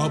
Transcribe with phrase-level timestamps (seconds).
[0.00, 0.08] 嗨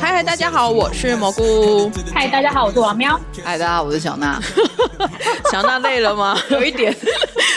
[0.00, 1.90] 嗨，大家好，我是蘑菇。
[2.14, 3.20] 嗨，大家好，我是王喵。
[3.44, 4.40] 嗨，大家好，我是小娜。
[5.50, 6.38] 小娜累了吗？
[6.50, 6.96] 有一点。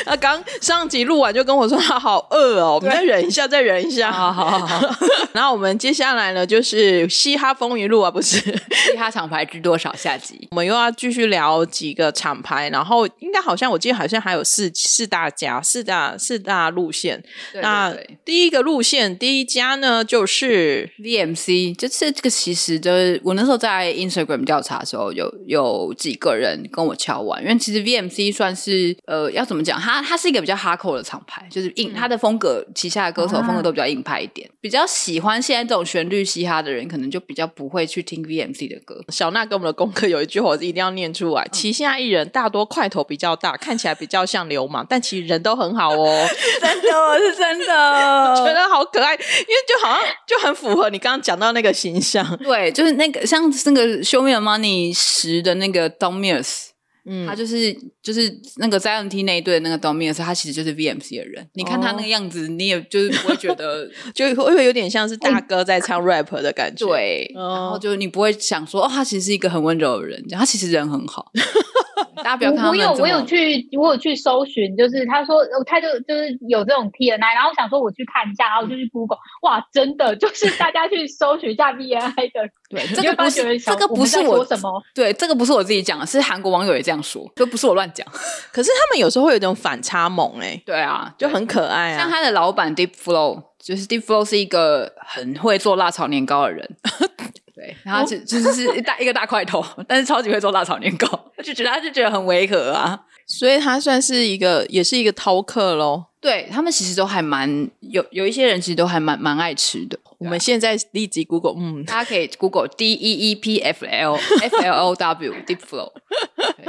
[0.09, 4.11] 他刚上集录完就跟我说他好饿哦，我们再忍一下，再忍一下。
[4.11, 4.95] 好好好。
[5.33, 17.23] 然后我们接下来呢，就是嘻哈风云录啊，不是嘻哈厂牌知多少下集， 我们又要继续聊几个厂牌，然后应该好像我记得好像还有四四大家，四大四大路线。
[17.61, 17.95] 那
[18.25, 39.01] 第一个路线第一家呢，就是 VMC，就是这个其实就是我那时候在 Instagram 调查的时候，有有几个人跟我敲完，因为其实 VMC 算是呃要怎么讲，它它是一个比较哈扣的厂牌，就是硬，它的风格旗下的歌手风格都比较硬派一点，比较喜欢现在这种旋律嘻哈的人，可能就比较不会去听 VMC 的歌。
[39.09, 46.27] 小娜给我们的功课有一句话是一定要念出来：旗下艺人大多块头比较大，看起来比较像流氓，但其实人都很好哦。
[46.61, 47.65] 真的是真的，
[48.37, 52.37] 觉得好可爱，因为就好像就很符合你刚刚讲到那个形象。
[52.37, 56.68] 对，就是那个像那个《Show Me the Money》十的那个 Don Mills。
[57.11, 61.49] 嗯，他就是就是那个 Zion T 那一队的那个 Dominus，他其实就是 VMC 的人。
[61.53, 66.85] 你看他那个样子，你也就是不会觉得， 就会有点像是大哥在唱 rap 的感觉。
[66.85, 71.31] 对，然后就你不会想说，哦，他其实是一个很温柔的人，他其实人很好。
[72.17, 82.49] 大家不要看我有我有去我有去搜寻，就是他说他就就是有这种 T N I，然后想说我去看一下，然后就去 Google，哇，真的就是大家去搜寻一下 B N I 的。
[82.69, 84.69] 对，这个不是这个不是我什么？
[84.93, 88.05] 对，这个不是我自己讲的，是韩国网友也这样说，就不是我乱讲。
[88.53, 91.97] 可是他们有时候会有一种反差萌，哎，对啊，就很可爱啊。
[91.97, 96.77] 像他的老板 Deep Flow，就是 Deep Flow 是一个很会做辣炒年糕的人。
[97.59, 101.07] 对， 然后就就是一大一个大块头，但是超级会做辣炒年糕，
[101.43, 102.97] 就觉得他就觉得很违和啊，
[103.29, 106.05] 所以他算是一个，也是一个饕客喽。
[106.19, 109.97] 对他们其实都还蛮有有一些人其实都还蛮蛮爱吃的。
[110.17, 115.89] 我们现在立即 Google，嗯，大家可以 Google D E E P F L F L O W Deep Flow，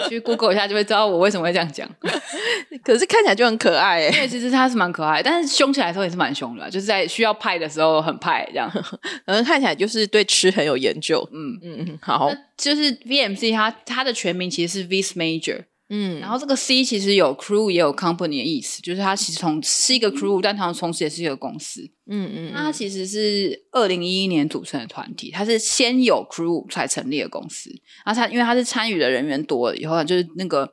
[0.09, 1.88] 去 Google 一下就会知道我为什么会这样讲。
[2.84, 8.70] 可是看起来就很可爱哎，对，其实他是蛮可爱，但是凶起来的时候也是蛮凶的，就是在需要派的时候很派这样。
[9.26, 11.28] 可能看起来就是对吃很有研究。
[11.32, 15.65] 嗯嗯嗯，好，就是 V M C，它它的全名其实是 Vis Major。
[15.92, 21.82] 嗯，然后这个 C 其实有 crew 也有 company 的意思，就是它其实从是一个 crew，但它同时也是一个公司。
[22.06, 27.70] 嗯嗯，那它其实是二零一一年组成的团体，它是先有 crew 才成立的公司。
[28.06, 30.72] 然后它因为它是参与的人员多了以后，就是那个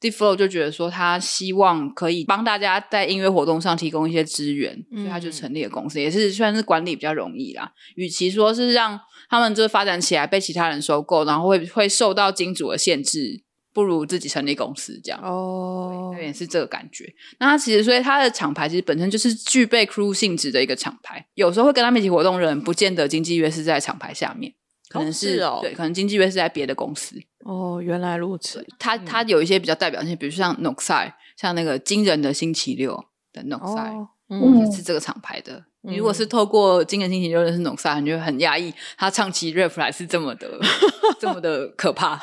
[0.00, 7.70] d e f l o w 就觉得说，他希望可以帮大家在音乐活动上提供一些资源，所以他就成立了公司，也是算是管理比较容易啦。
[7.96, 8.98] 与其说是让
[9.28, 13.42] 他们就发展起来被其他人收购，然后会会受到金主的限制。
[13.74, 17.12] 不如自己成立公司这样哦，有点是这个感觉。
[17.38, 21.26] 那他其实，所以他的厂牌其实本身就是具备 crew 性质的一个厂牌。
[21.34, 24.54] 有时候会跟他们一起活动的人，不见得经纪约是在厂牌下面，
[24.88, 27.20] 可能是哦，对，可能经纪约是在别的公司。
[27.44, 28.64] 哦，原来如此。
[28.78, 35.64] 他他有一些比较代表性，比如像 Noxai，像那个惊人的星期六的 Noxai，嗯，是这个厂牌的。
[35.86, 40.58] 你如果是透过惊人星期六认识 Noxai，你就很压抑，他唱起 rap 来是这么的，
[41.20, 42.18] 这么的可怕。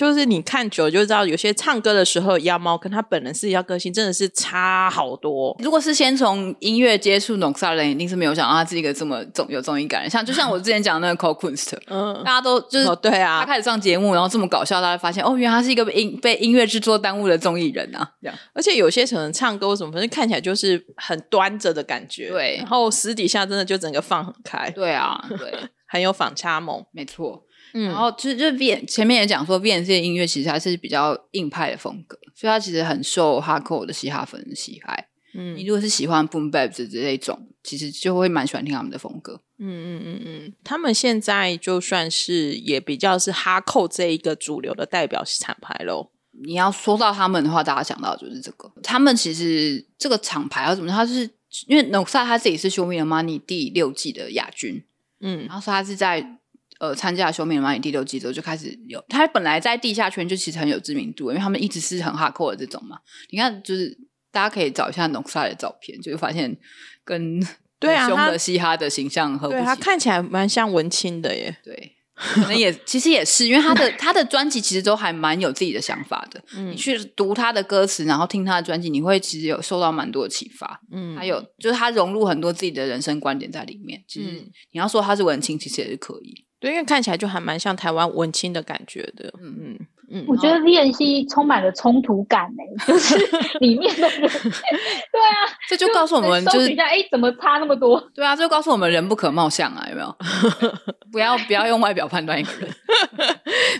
[0.00, 5.54] 就是你看久就知道，有些唱歌的时候，妖猫跟他本人私底下个性真的是差好多。
[5.58, 10.08] 如果是先从音乐接触 Noxa 人，一定是没有想到他是一个这么综有综艺感。
[10.08, 18.10] 像就像我之前讲那个 Cole Kunst， 嗯，大家都就是对啊，他开始上节目，然后这么搞笑，大家发现哦，原来他是一个音被音乐制作耽误的综艺人啊。
[18.22, 22.56] 这样，而且有些可能唱歌什么，反正看起来就是很端着的感觉，对。
[22.56, 25.52] 然后私底下真的就整个放很开，对啊，对，
[25.86, 27.44] 很有反差萌，没错。
[27.72, 35.06] 然后就是就是 V 前面也讲说，V N C 的音乐其实还是比较硬派的风格，所以它其实很受哈扣的嘻哈粉喜爱。
[35.34, 39.40] 嗯，你如果是喜欢 Boom Bap 这这种，其实就会蛮喜欢听他们的风格。
[39.58, 46.10] 嗯嗯嗯嗯，他们现在就算是也比较是哈扣这一个主流的代表厂牌喽。
[46.42, 48.72] 你要说到他们的话，大家想到就是这个。
[48.82, 50.90] 他们其实这个厂牌要怎么？
[50.90, 51.30] 他是
[51.68, 54.82] 因为 Noxa 他自己是《Show Me the Money》第六季的亚军。
[55.20, 56.38] 嗯，然后说他是在。
[56.80, 62.96] 呃，参加《修命的蚂蚁》第六季之后就开始有，他本来在地下圈就其实很有知名度，因为他们一直是很哈扣的这种嘛。
[63.28, 63.94] 你看，就是
[64.32, 66.56] 大家可以找一下农萨的照片，就会发现
[67.04, 67.38] 跟
[67.78, 71.54] 对啊，凶的嘻哈的形象和对他看起来蛮像文青的耶。
[71.62, 76.42] 对，可能也其实也是，因为他的他的专辑其实都还蛮有自己的想法的。
[76.64, 80.80] 你去读他的歌词，然后听他的专辑，你会其实有受到蛮多的启发。
[80.90, 84.02] 嗯，还有就是他融入很多自己的人生观点在里面。
[84.08, 84.30] 其实
[84.72, 86.46] 你要说他是文青，其实也是可以。
[86.60, 89.32] 对，因为看起来就还蛮像台湾文青的感觉的。
[89.42, 89.78] 嗯嗯
[90.12, 93.16] 嗯，我觉得 V N C 充满了冲突感呢，就是
[93.60, 98.00] 里面的人，对啊， 这就告诉我们，就是哎，怎么差那么多？
[98.12, 100.16] 对啊，这就告诉我们人不可貌相啊，有没有？
[101.12, 102.68] 不要不要用外表判断一个人。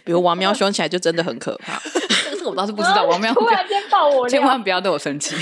[0.04, 1.80] 比如王喵凶起来就真的很可怕。
[2.40, 3.04] 这个我倒是不知道。
[3.04, 5.36] 王喵突然间爆我，千万不要对我生气。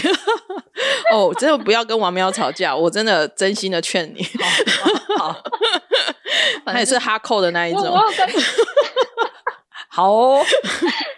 [1.15, 4.27] 哦，真的不要跟王喵吵架，我真的真心的劝你。
[5.17, 5.33] 好，
[6.67, 7.83] 他也是哈扣的那一种。
[9.89, 10.43] 好，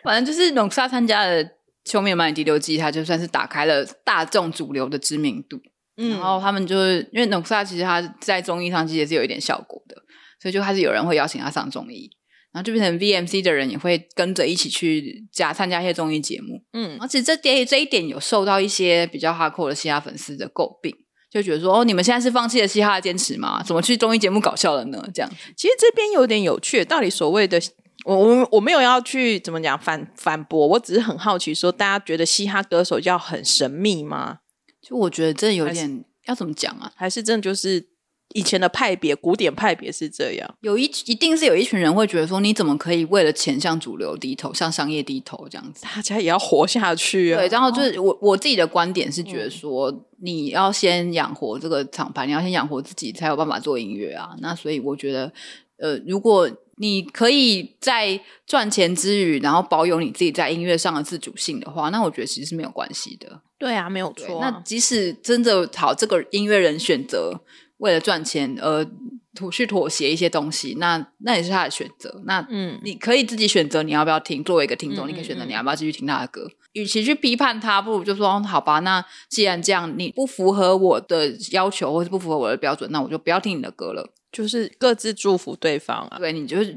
[0.04, 1.42] 反正就是龙沙参加的
[1.84, 5.58] 《秋面漫》第六季，他就算是打开了大众主流的知名度。
[5.96, 9.96] 嗯，然后他们就是因为龙沙其实他在综艺上其实也是有一点效果的，
[10.40, 12.10] 所以就开始有人会邀请他上综艺。
[12.52, 20.92] 然后就变成 VMC 的人也会跟着一起去加参加一些综艺节目，嗯，而且这点这一点有受到一些比较哈扣的嘻哈粉丝的诟病，
[21.30, 23.62] 就觉得说哦，你们现在是放弃了嘻哈的坚持吗？
[23.62, 25.00] 怎么去综艺节目搞笑了呢？
[25.14, 27.60] 这样，其实这边有点有趣，到底所谓的
[28.04, 34.38] 我我我没有要去怎么讲反反驳，我只是很好奇，说大家觉得嘻哈歌手要很神秘吗？
[34.82, 36.90] 就我觉得这有点要怎么讲啊？
[36.96, 37.90] 还是真的就是？
[38.32, 45.84] 以前的派别，古典派别是这样，有一一定是有一群人会觉得说，你怎么可以为了钱向主流低头，向商业低头这样子？
[45.84, 47.38] 大家也要活下去啊！
[47.40, 49.92] 对，然后就是我我自己的观点是觉得说，
[50.22, 54.30] 你要先养活这个厂牌，你要先养活自己，才有办法做音乐啊。
[54.38, 55.32] 那所以我觉得，
[55.78, 63.42] 呃，如果你可以在赚钱之余，然后保有你自己在音乐上的自主性的话，那我觉得其实是没有关系的。
[63.58, 64.38] 对啊，没有错。
[64.40, 67.40] 那即使真的好，这个音乐人选择。
[67.80, 68.86] 为了赚钱而
[69.34, 72.22] 妥去妥协一些东西，那那也是他的选择。
[72.24, 74.42] 那嗯，你可以自己选择你要不要听。
[74.44, 76.48] 作为一个听众，你可以选择你要不要继续听他的歌。
[76.72, 78.78] 与其去批判他，不如就说好吧。
[78.80, 84.08] 那既然这样，你不符合我的要求，或是不符合我的标准，那我就不要听你的歌了。
[84.32, 86.18] 就是各自祝福对方啊。
[86.18, 86.76] 对你就是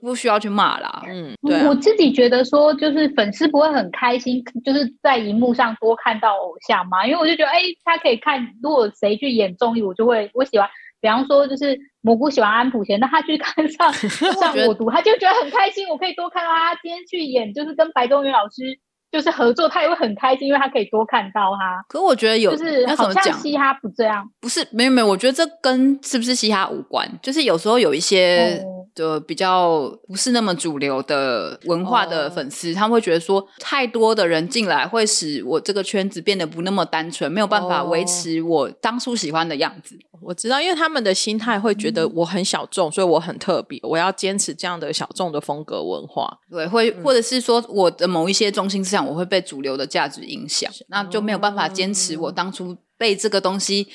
[0.00, 1.02] 不需要去骂啦。
[1.06, 1.66] 嗯，对。
[1.66, 7.06] 我自己觉得说，就是粉丝不会很开心，就是在荧幕上多看到偶像嘛。
[7.06, 10.68] 因为我就觉得，哎，他可以看，如果谁去演综艺，我就会我喜欢。
[10.98, 13.92] 比方说，就是蘑菇喜欢安普贤，那他去看上
[14.40, 15.86] 上我读，他就觉得很开心。
[15.88, 18.78] 我可以多看到他今天去演，就是跟白中原老师。
[19.10, 21.84] 就是合作，他也会很开心，因为他可以多看到他。
[21.88, 27.08] 可我觉得有，就是好像嘻哈不这样，不是没有没有，我觉得这跟是不是嘻哈无关。
[27.22, 28.62] 就是有时候有一些
[28.96, 39.96] 的比较不是那么主流的文化的粉丝，他们会觉得说，太多的人进来会使我这个圈子变得不那么单纯，没有办法维持我当初喜欢的样子。
[40.22, 46.38] 我知道，因为他们的心态会觉得我很小众，所以我很特别，我要坚持这样的小众的风格文化。
[46.50, 52.76] 对，会或者是说我的某一些中心思想，我会被主流的价值影响，那就没有办法坚持我当初。
[52.98, 53.86] 被这个东西，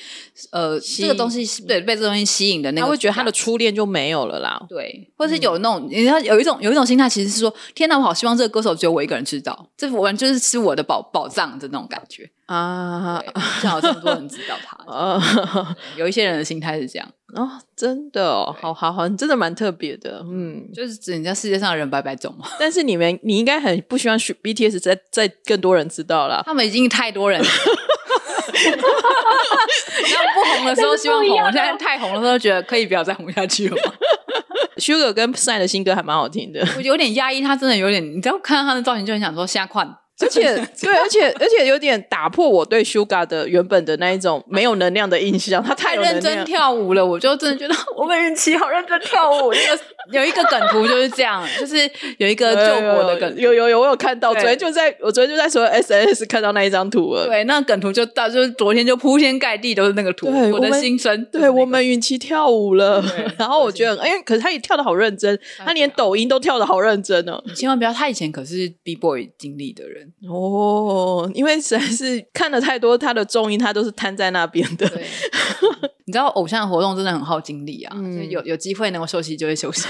[0.50, 4.60] 呃，这个东西对被这个东西吸引的那个，他会觉得他的初恋就没有了啦。
[4.68, 13.22] 对，或者是有那种，你要有一种有一种心态，其实是说，天哪，我好希望这个歌手只有我一个人知道，这我就是是我的宝宝藏的那种感觉啊，
[13.60, 22.46] 像有这么多人知道他， 有一些人的心态是这样哦，真的哦，好好好，真的蛮特别的，嗯，就是指人家世界上的人百百种嘛。
[22.60, 27.42] 但是你们，你应该很不希望 BTS 在在更多人知道了，他们已经太多人。
[30.10, 33.92] 那不红的时候希望红，现在太红的时候觉得可以不要再红下去了吗？
[34.76, 39.96] Sugar 跟 Sign 的新歌还蛮好听的，我有点压抑，他真的有点，你只要看到他的造型就很想说下款。
[40.22, 45.62] 而且对，而且而且有点打破我对 Sugar 的原本的那一种没有能量的印象。
[45.62, 49.52] 他太认真跳舞了，我就真的觉得 我们运气好认真跳舞。
[49.52, 51.76] 那个 有一个梗图就是这样，就是
[52.18, 54.32] 有一个救国的梗，有有有，我有看到。
[54.32, 57.26] 昨天就在我昨天就在说 SNS 看到那一张图了。
[57.26, 60.28] 对，那梗图就到，就是昨天就铺天盖地都是那个图。
[60.50, 63.02] 我的心声，对我们运气跳舞了。
[63.38, 67.42] 然后我觉得，哎，可是他也跳的好认真，他连抖音都跳的好认真哦。
[67.46, 71.30] 你千万不要，他以前可是 B Boy 经历的人哦。
[71.34, 74.90] 因为实在是看了太多他的综艺，他都是瘫在那边的。
[76.12, 77.96] 你知道偶像活动真的很耗精力啊，
[78.28, 79.88] 有有机会能够休息就会休息。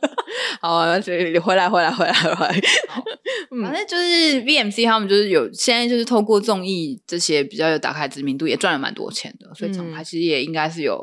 [0.60, 2.60] 好，所以回来回来回来回来。
[3.62, 11.00] 反正就是 VMC 他们就是有现在就是透过综艺这些比较有打开知名度，也赚了蛮多钱的，所以厂牌其实也应该是有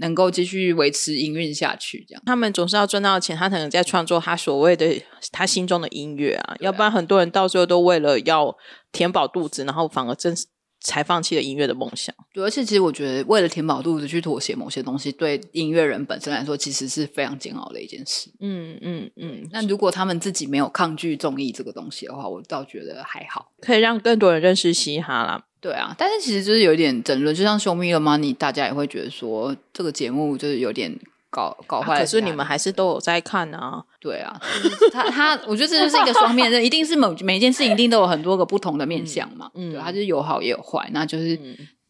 [0.00, 2.04] 能够继续维持营运下去。
[2.08, 5.00] 这样，他们总是要赚到钱，他才能在创作他所谓的
[5.30, 8.56] 他心中的音乐啊，要不然很多人到最后都为了要
[8.90, 10.46] 填饱肚子，然后反而真是。
[10.80, 12.14] 才放弃了音乐的梦想。
[12.32, 18.30] 对，而且其实我觉得，为了填饱肚子去妥协某些东西，对音乐人本身来说，其实是非常煎熬的一件事。
[18.40, 19.48] 嗯嗯嗯。
[19.52, 25.44] 那如果他们自己没有抗拒综艺这个东西的话，我倒觉得还好，可以让更多人认识嘻哈啦。
[25.60, 30.98] 对啊，但是其实就是有点争论，就像《Show Me the Money》，大家也会觉得说这个节目就是有点。
[31.30, 33.82] 搞搞坏，可是你们还是都有在看啊？
[34.00, 34.38] 对啊，
[34.92, 39.50] 他他，我觉得这就是一个双面刃，一定是某每一件事情一定都有很多个不同的面相嘛。
[39.54, 41.38] 嗯，它就是有好也有坏，那就是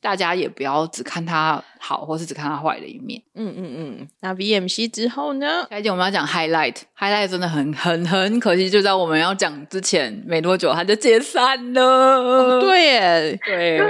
[0.02, 3.22] 大家也不要只看他好，或是只看他坏的一面。
[3.34, 4.08] 嗯嗯嗯。
[4.20, 5.66] 那 VMC 之后呢？
[5.70, 12.60] 下一件我们要讲 Highlight，Highlight 真的很很很可惜，就在我们要讲之前没多久，它就解散了。
[12.60, 13.80] 对耶，对。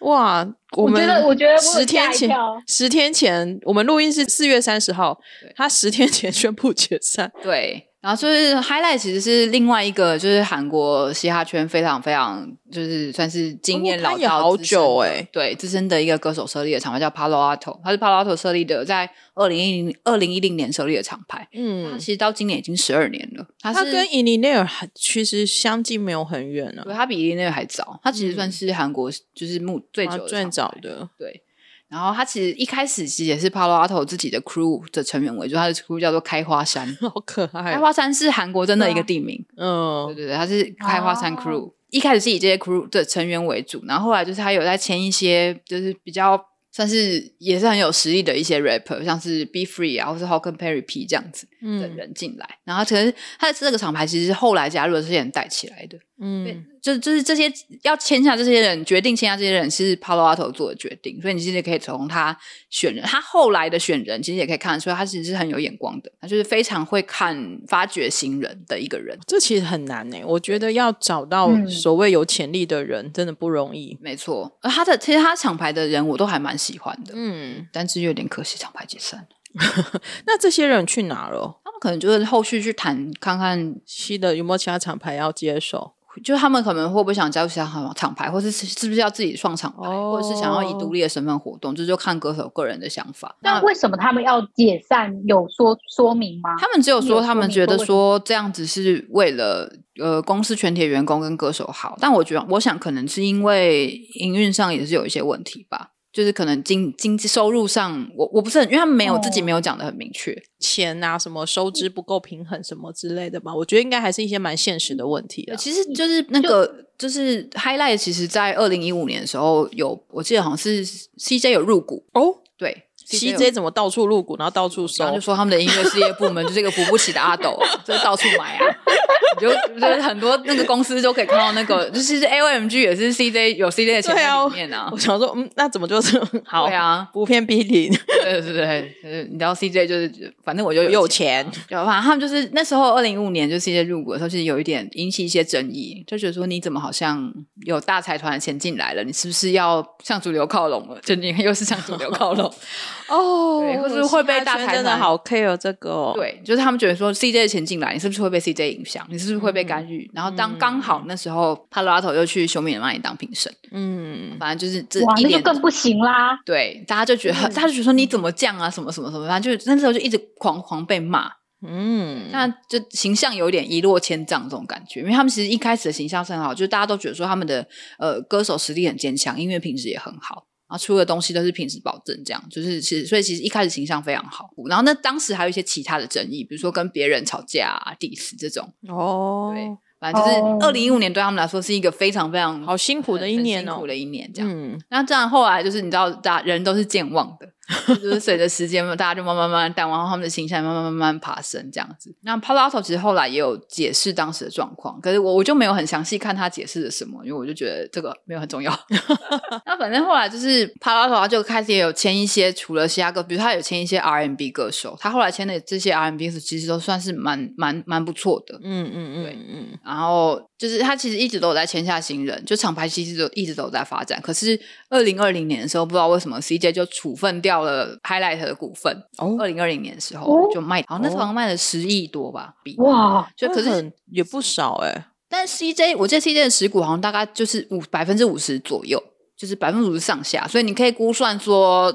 [0.00, 2.30] 哇，我觉得我觉得十天前，
[2.66, 5.18] 十天前我们录音是四月三十号，
[5.56, 7.32] 他十天前宣布解散。
[7.42, 7.87] 对。
[8.00, 23.44] 然后就是 Highlight，其实是另外一个，就是韩国嘻哈圈非常非常，就是算是经验老道、好久哎，对资深的一个歌手设立的厂牌叫 Palo Alto，他是 Palo Alto 设立的，在二零一零二零一零年设立的厂牌，嗯，他其实到今年已经十二年了。
[23.60, 31.42] 他跟 i n i n e r 其实相近没有很远了，对，他比 i n i n e r 还早，他其实算是韩国就是目最久最早的，对。
[31.88, 37.72] 然后他其实一开始其实也是 Palo Alto 自己的 crew 的成员为主，他的 crew 叫做开花山， 好可爱。
[37.72, 46.38] 开花山是韩国真的一个地名，嗯，对对对，他是开花山 crew，一开始是以这些 crew 的成员为主，然后后来就是他有在签一些就是比较。
[46.70, 57.50] 算是也是很有实力的一些 rapper，像是 Be Free 啊，或是 Hawken Perry P 这样子的人进来，然后其实他的这个厂牌其实是后来加入的这些人带起来的，嗯，就就是这些
[57.82, 62.36] 要签下这些人决定签下这些人是 Palo Alto 做的决定，所以你其实可以从他
[62.68, 76.58] 选人，他后来的选人其实也可以看得出来，他其实是很有眼光的，他就是非常会看发掘新人的一个人，这其实很难呢，我觉得要找到所谓有潜力的人真的不容易，没错，而他的其实他厂牌的人我都还蛮。
[76.58, 80.00] 喜欢的，嗯，但是有点可惜，厂牌解散了。
[80.26, 81.60] 那这些人去哪了？
[81.64, 85.94] 他们可能就是后续去谈，看看新的有没有其他厂牌要接手。
[86.24, 93.36] 就他们可能会不会想加入其他厂牌，或是是不是要自己创厂牌，或者是想要以独立的身份活动，这就看歌手个人的想法。
[93.40, 95.14] 那为什么他们要解散？
[95.26, 96.56] 有说说明吗？
[96.58, 101.96] 他们只有说他们觉得说这样子是为了呃公司全体员工跟歌手好。
[102.00, 105.90] 但我觉得，我想可能是因为营运上也是有一些问题吧。
[106.12, 113.54] 就是可能经经济收入上，我我不是很，因为他们没有自己没有讲的很明确，钱啊什么收支不够平衡什么之类的吧。
[113.54, 115.54] 我觉得应该还是一些蛮现实的问题的。
[115.56, 128.76] 其实就是那个就是 Highlight，其实在二零一五年的时候有，我记得好像是 CJ 有入股哦，对，CJ 怎么到处入股，然后到处收，就说他们的音乐事业部门就是一个扶不起的阿斗， 就是到处买啊。
[129.40, 134.88] 就就是很多那个公司都可以看到那个， 就是 A O M G 也是 C J 有 C J 的钱在里面啊。
[134.92, 137.08] 我想说，嗯，那怎么就是好啊？
[137.12, 137.92] 不偏不零，
[138.22, 141.44] 对对对，你知道 C J 就是，反正我就有钱。
[141.68, 147.32] 反正他们就是那时候二零一五年就 C J 入股的时候，其实有一点引起一些争议，就觉得说你怎么好像
[147.64, 150.98] 有大财团的钱进来了，你是不是要向主流靠拢了？
[151.02, 152.52] 就你又是向主流靠拢
[153.08, 156.12] 哦，或是会被大财团真的好 care 这个？
[156.14, 159.04] 对，就是他们觉得说 C J 的钱进来，你是不是会被 C J 影响？
[159.10, 160.08] 你是是不是会被干预？
[160.14, 166.38] 然后当刚好那时候，帕拉头又去修米的那里当评审，嗯，反正就是这一年更不行啦。
[166.46, 171.30] 对，大家就觉得，大家就觉得说你怎么降啊，什么什么什么，反正就那时候就一直狂狂被骂，
[171.66, 175.00] 嗯，那就形象有点一落千丈这种感觉。
[175.00, 177.66] 因为他们其实一开始的形象是很好，就是大家都觉得说他们的
[177.98, 180.47] 呃歌手实力很坚强，音乐品质也很好。
[180.68, 184.50] 然后出的东西都是品质保证，这样就是其实所以其实一开始形象非常好。
[184.68, 189.52] 然后那当时还有一些其他的争议，比如说跟别人吵架、diss 这种哦。
[189.54, 189.66] 对，
[189.98, 194.50] 反正就是二零一五年对他们来说是一个非常非常好辛苦的一年哦，辛苦的一年这样。
[194.50, 197.48] 嗯，那这样后来就是你知道，大人都是健忘的。
[197.86, 202.14] 就是随着时间嘛，大家就慢慢慢慢淡忘，然后他们的形象慢慢慢慢爬升这样子。
[202.22, 208.72] 那 Palo Alto 其实后来也有解释当时的状况，可是我我就没有很详细看他解释了什么，因为我就觉得这个没有很重要。
[209.66, 218.58] 那反正后来就是 Palo Alto 他就开始也有签一些除了嘻哈歌，比如他有签一些 R&B 歌手，他后来签的这些 R&B 其实都算是蛮蛮蛮不错的。
[218.62, 219.78] 嗯嗯嗯，对嗯。
[219.84, 224.18] 然后就是他其实一直都有在签下新人，就厂牌其实都一直都在发展。
[224.22, 224.58] 可是
[224.88, 227.57] 二零二零年的时候，不知道为什么 CJ 就处分掉。
[227.58, 235.06] 到了 Highlight 的股份，二零二零年的时候就卖，好那时候卖了十亿多吧，哇，就可是也不少哎。
[235.28, 239.02] 但 CJ 我记得 CJ 的持股好像大概就是五百分之五十左右，
[239.36, 241.92] 就是百分之五十上下，所以你可以估算说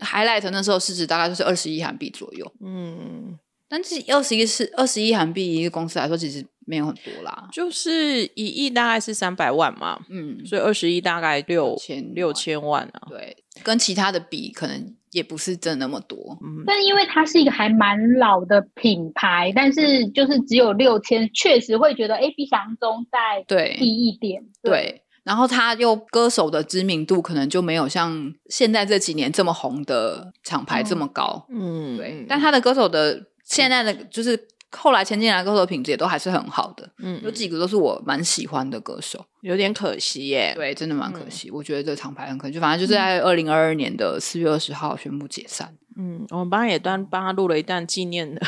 [0.00, 2.52] Highlight 那时候市值大概就是二十一韩币左右。
[2.60, 6.44] 嗯，但是二十亿是二十一韩币一个公司来说，其实。
[6.66, 23.42] 没有很多啦，就是一亿大概是三百万嘛，嗯，所以二十亿大概六千六千万啊，对，跟其他的比可能也不是真那么多，嗯，但因为它是一个还蛮老的品牌，但是就是只有六千，确实会觉得哎，比想象中再
[23.78, 34.48] 低一点，对，然后他又歌手的知名度可能就没有像现在这几年这么红的厂牌这么高，嗯，对，但他的歌手的现在的就是。
[34.76, 41.50] 后来前进来歌手品质也都还是很好的，嗯，有几个都是我蛮喜欢的歌手，有点可惜耶，对，真的蛮可惜。
[41.50, 45.76] 我觉得这厂牌很可惜，反正就是在二零二二年的四月二十号宣布解散。
[45.96, 48.40] 嗯，我们帮也端帮他录了一段纪念的，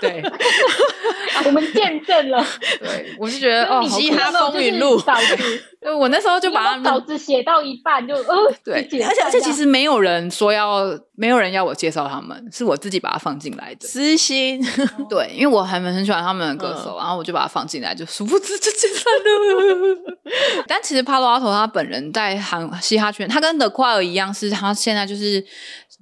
[0.00, 0.22] 对，
[1.46, 2.44] 我们见证了。
[2.80, 5.00] 对，我就觉得哦，嘻哈风云录，
[5.80, 10.82] 对，我那时候就把稿子写到一半就呃，对，而且而且其实没有人说要，
[11.14, 14.64] 没有人要我介绍他们，是我自己把它放进来的私心。
[15.08, 20.18] 对，因为我还蛮很喜欢他们的歌手，然后我就把它放进来，就殊不知就解散了。
[20.66, 25.44] 但其实帕罗阿头他本人在韩嘻哈圈，他跟德夸尔一样，是他现在就是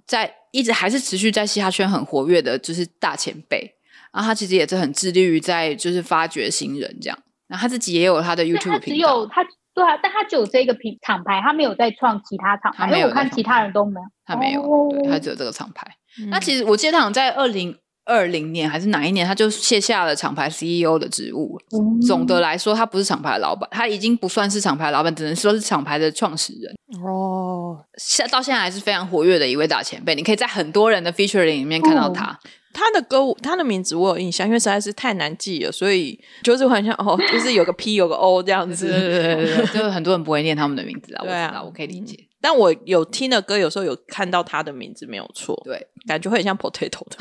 [0.07, 0.35] 在。
[0.53, 3.73] 一直还是持续在嘻哈圈很活跃的，就是大前辈。
[4.13, 7.19] 然后他其实也是很致力于在就是发掘新人这样。
[7.49, 8.95] 然后他自己也有他的 YouTube 频道。
[8.95, 12.87] 只有他对啊，但他只有这个品厂牌，他没有再创其他厂牌。
[12.89, 14.63] 因为我看其他人都没有，他没有，
[15.09, 15.87] 他只有这个厂牌。
[16.29, 21.57] 那其实我记得他在二零二零年还是哪一年，他就卸下了厂牌 CEO 的职务。
[22.05, 26.75] 总的来说，他不是厂牌老板，他已经不算是厂牌老板，只能说是厂牌的创始人。
[27.05, 32.39] 哦，现到现在还是非常活跃的一位大前辈，你可以在很多人的 featuring 里面看到他。
[32.73, 41.25] 他的歌，他的名字我有印象，因为实在是太难记了，所以就是很像哦， 就是有个 P 有个 O 这样子，对对对对，就是很多人不会念他们的名字啊。
[41.25, 42.19] 对啊，我可以理解。
[42.41, 45.61] 但我有听的歌，有时候有看到他的名字，没有错。
[45.65, 47.19] 对，感觉会很像 Potato 的。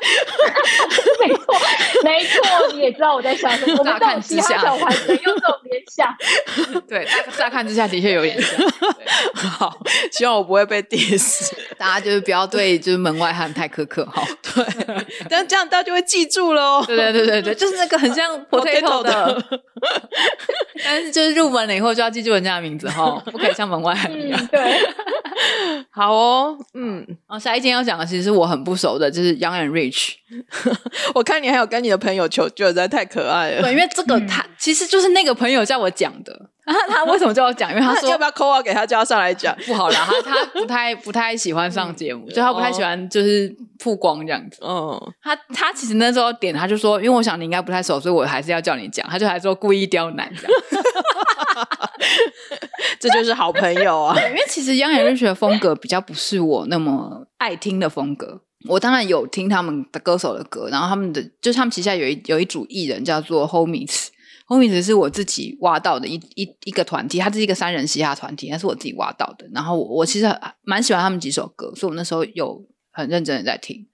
[1.20, 1.54] 没错，
[2.04, 3.84] 没错，你也知道我在想什么。
[3.84, 6.14] 乍看之下，小孩子用这种联想。
[6.88, 8.58] 对，乍乍看之下的确有点像。
[9.34, 9.78] 好，
[10.12, 11.52] 希望我不会被 diss。
[11.76, 14.22] 大家就是不要对就是门外汉太苛刻哈。
[14.42, 14.64] 对，
[15.28, 16.84] 但这样大家就会记住了哦。
[16.86, 19.42] 对对对对对，就是那个很像 Potato 的。
[20.82, 24.46] 但是就是入门了以后就要记住人家的名字哈，不可以像门外汉一样。
[24.48, 24.80] 对，
[25.90, 29.89] 好哦，嗯，然后下一件要讲的其实是我很不熟的，就是 Young and Rich。
[31.14, 33.62] 我看你还有跟你的朋友求救，实在太可爱了。
[33.62, 36.50] 对，因为这个他其实就是那个朋友叫我讲的。
[36.88, 37.68] 他为什么叫我讲？
[37.70, 39.56] 因为他说要不要 call 给他叫他上来讲？
[39.66, 44.60] 不好啦，他他不太不太喜欢上节目，就他不太喜欢就是曝光这样子。
[44.62, 49.04] 嗯，他他其实那时候点他就说，因为我想你应该不太熟，所以我还是要叫你讲。
[49.08, 50.52] 他就还说故意刁难这样。
[53.00, 54.14] 这就是好朋友啊！
[54.28, 58.42] 因为其实央眼日学的风格比较不是我那么爱听的风格。
[58.68, 69.48] 我当然有听他们的歌手的歌，然后他们的就他们旗下有一有一组艺人叫做 Homies，Homies 是我自己挖到的一一一个团体，它是一个三人嘻哈团体，那是我自己挖到的。
[69.52, 70.26] 然后我我其实
[70.62, 73.86] 蛮喜欢他们几首歌，所以我那时候有很认真的在听。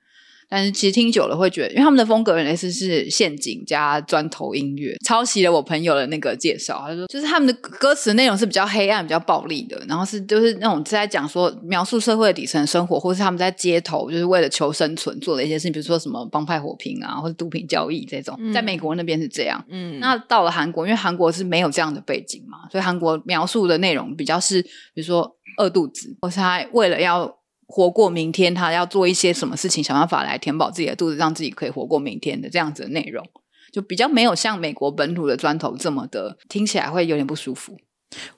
[0.49, 6.85] 但是其实听久了会觉得，因为他们的风格原来是是陷阱加砖头音乐，抄袭了我朋友的那个介绍。
[6.87, 18.39] 他说，就是他们的歌词内容是比较黑暗、比较暴力的，然后是就是那种在讲说描述社会底层生活，或是他们在街头就是为了求生存做的一些事情，比如说什么帮派火拼啊，或者毒品交易这种。
[18.53, 27.37] 在美国那边是这样，嗯，那到了韩国，因为韩国是没有这样的背景嘛，所以韩国描述的内容比较是，比如说饿肚子，或是他为了要。
[27.67, 33.27] 活过明天，他要做一些什么事情，想办法来填饱自己的肚子，让自己可以活过明天的这样子的内容，
[33.73, 37.77] 就比较没有像美国本土的砖头这么的听起来会有点不舒服。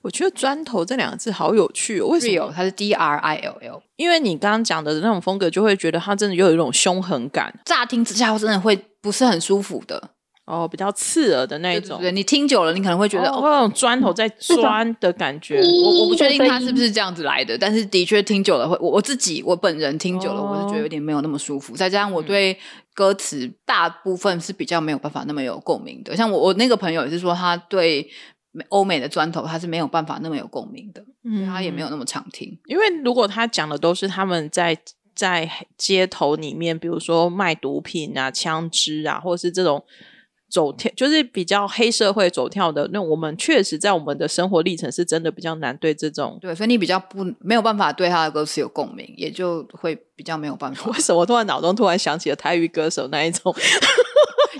[0.00, 3.82] 我觉得“砖头”这两个字好有趣，哦为什么它是 D R I L L？
[3.96, 10.10] 因为你刚刚讲的那种风格，就会觉得它真的有一种凶狠感，乍听之下真的会不是很舒服的。
[10.48, 15.60] 哦，比较刺耳的那种，对你听久了，你可能会觉得哦，那种砖头在钻的感觉。
[15.60, 21.76] 我我不确定它是不是这样子来的，但是的确听久了会，我我自己我本人听久了，我是觉得有点没有那么舒服。
[21.76, 22.58] 再加上我对
[22.94, 26.16] 歌词大部分是比较没有办法那么有共鸣的。
[26.16, 28.08] 像我我那个朋友也是说，他对
[28.70, 32.58] 欧美的砖头他是没有办法那么有共鸣的，嗯，他也没有那么常听。
[32.64, 34.74] 因为如果他讲的都是他们在
[35.14, 39.84] 在街头里面，比如说卖毒品啊、枪支啊，或者是这种。
[40.48, 50.88] 走跳就是比较黑社会走跳的那，我们确实在我们的生活历程是真的比较难对这种对，所以你比较不没有办法对他的歌词有共鸣，也就会比较没有办法。
[50.90, 53.54] 为什么突然脑中突然想起了台语歌手那一种？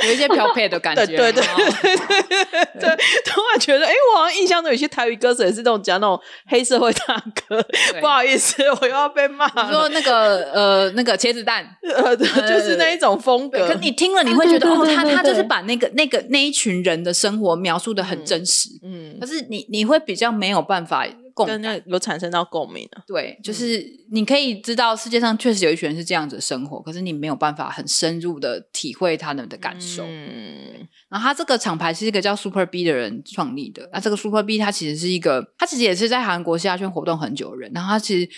[0.07, 7.63] 有一些飘配的感觉，对对 对对对，突然觉得，哎，我好像印象中有些台语歌手也是这种讲那种黑社会大哥。
[8.01, 9.47] 不好意思，我又要被骂。
[9.47, 13.67] 你说那个呃，那个茄子蛋， 呃，就是那一种风格。
[13.67, 18.69] 可你听了，你会觉得哦，他他就是把那个那个那一群人的生活描述的很真实。
[18.83, 21.07] 嗯，可是你你会比较没有办法。
[21.47, 23.03] 共感，有产生到共鸣啊。
[23.07, 30.05] 对，就是你可以知道世界上确实有一群人是这样子生活，可是你没有办法很深入的体会他们的感受。
[30.05, 33.89] 嗯，然后他这个厂牌是一个叫 Super B 的人创立的。
[33.93, 37.71] 那这个 Super B 他其实是一个，他其实也是在韩国下圈活动很久的人。
[37.75, 38.29] 然后他其实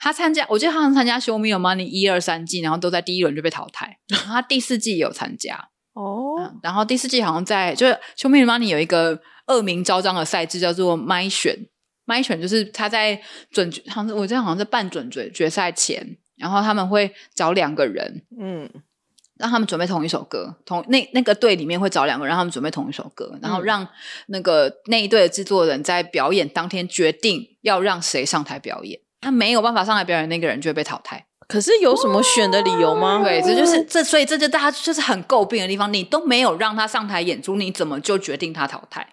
[0.00, 3.98] 他参加，我记得他参加 Show Me Your Money 一二三季，然后都在第一轮就被淘汰。
[4.08, 11.66] 然后他第四季也有参加 哦，然后第四季好像在就是 Show Me Your Money 有一个恶名昭彰的赛制叫做麦选。
[12.08, 18.68] 麦选就是他在准决，好像我这样好像是半准决决赛前，然后他们会找两个人，嗯，
[19.36, 23.86] 让他们准备同一首歌，同那那个队里面会找两个人，让他们准备同一首歌，然后让
[24.28, 31.26] 那个那一队的制作人在表演当天决定要让谁上台表演，他没有办法上台表演，那个人就会被淘汰。
[31.46, 33.22] 可是有什么选的理由吗？
[33.22, 39.06] 对，这就是这，所以这就大家就是很诟病的地方，你都没有让他上台演出，你怎么就决定他淘汰？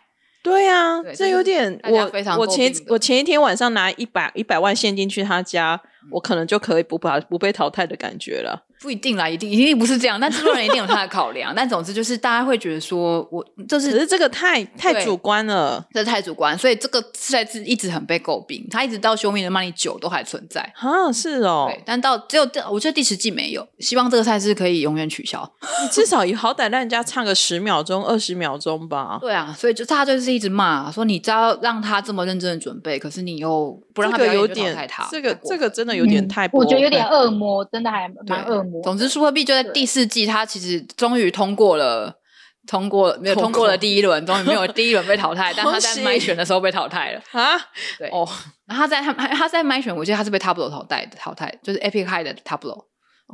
[0.45, 5.81] 对呀，这有点我我前我前一天晚上拿一百一百万现金去他家，
[6.12, 8.63] 我可能就可以不把不被淘汰的感觉了。
[8.82, 10.20] 不一定啦，一定一定不是这样。
[10.20, 11.54] 但制作人一定有他的考量。
[11.56, 18.68] 但总之就是大家会觉得说，我就是，可是这个太太主观了，这太主观，所以这个赛制一直很被诟病。
[18.70, 21.72] 他一直到《修命的 Money》九都还存在啊，是哦。
[21.86, 23.65] 但到只有我觉得第十季没有。
[23.80, 25.50] 希望这个赛事可以永远取消。
[25.82, 29.18] 你至少也好歹让人家唱个十秒钟、二十秒钟吧。
[29.22, 35.08] 对啊，所以就大家就是一直骂说，你知道让他这么认真的准备，可是你又不让他表演，就淘他。
[35.10, 38.84] 这个这个真的有点太，我觉得有点恶魔，真的还蛮恶魔。
[38.84, 39.55] 总之，Super B 就。
[39.55, 42.19] 在第四季，他其实终于通过了，
[42.67, 47.58] 通过没有通过了第一轮，终于没有第一轮被淘汰，但他在麦选的时候被淘汰了啊！
[47.97, 48.27] 对哦，
[48.67, 52.84] 然后他在他他在麦选，我记得他是被 Tablo 淘汰的，淘汰就是 Epic High 的 Tablo，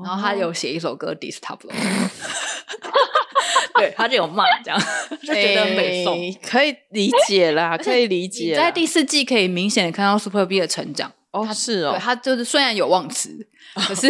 [0.04, 1.71] 然后他有写一首歌 Dis Tablo，
[3.80, 4.80] 对他就有骂这样，
[5.26, 8.56] 就觉得美颂，可以理解啦， 可以理解。
[8.56, 11.12] 在第四季可以明显的看到 Super B 的成长。
[11.32, 13.30] 哦，是哦，他就是虽然有忘词，
[13.88, 14.08] 可是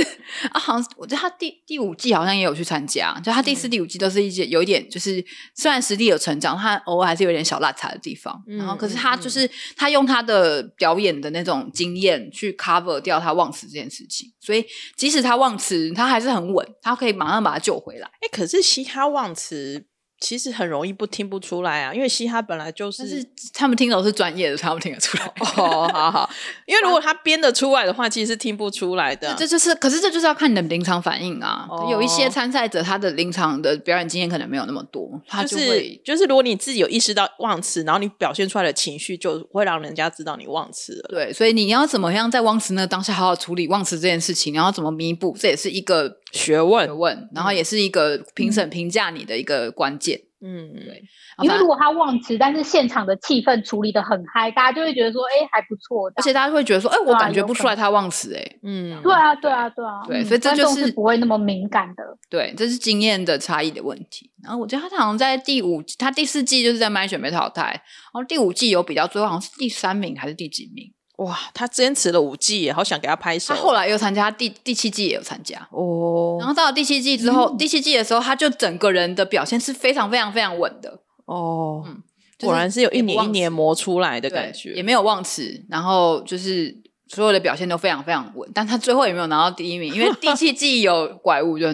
[0.52, 5.24] 啊，好像我觉得他第第五季好像也有去参加，就他第四、第五季都是一些有一点，就是
[5.56, 8.42] 虽然实力有成长，他偶尔还是有点小落差的地方。
[8.48, 14.66] 然后，可是他就是他用他的表演的那种经验去 cover 掉他忘词这件事情，所以
[14.98, 18.08] 即使他忘词，他还是很稳，他可以马上把他救回来。
[18.22, 19.86] 哎，可是其他忘词。
[20.22, 25.26] 其实很容易不听不出来啊，因为嘻哈本来就是，是他们听都是专业的，他们听得出来。
[25.58, 26.30] 哦，好好，
[26.68, 29.34] 因为如果他编得出来的话，其实是听不出来的。
[29.36, 31.68] 这就是，可是这就是要看你的临场反应啊。
[31.90, 41.10] 有一些参赛者，他的临场的表演经验可能没有那么多，他就会就是，如果你自己有意识到忘词，然后你表现出来的情绪，就会让人家知道你忘词了。
[41.10, 50.11] 对，所以你要怎么样在忘词那当下好好处理忘词这件事情，然后怎么弥补，这也是一个学问，学问，然后也是一个评审评价你的一个关键。
[50.11, 50.11] 嗯，
[50.42, 51.04] 对，
[51.44, 56.12] 因为如果他忘词，但是现场的气氛处理的很嗨，大家就会觉得说，哎，还不错。
[56.16, 62.04] 而且大家会觉得说，哎，我感觉不出来他忘词，哎，嗯，对啊，对啊，对啊，对，所以这就是不会那么敏感的。
[62.28, 64.32] 对，这是经验的差异的问题。
[64.44, 70.92] 然后我觉得他好像在第五，他第四季就是在麦选被淘汰，然后第五季有比较，最后好像是第三名还是第几名？
[71.24, 73.54] 哇，他坚持了五季，好想给他拍手。
[73.54, 75.68] 他后来又参加第第七季也有参加。
[75.70, 76.38] 哦。
[76.40, 81.00] 然后到了第七季之后，第七季的时候，他就整个人的表现是非常非常非常稳的。
[81.26, 82.02] 哦，嗯，
[82.42, 86.76] 果然是有一年一年磨出来的感觉，也没有忘词，然后就是
[87.08, 91.74] 所有的表现都非常非常稳，但他最后也没有拿到第一名，因为第七季有怪物就是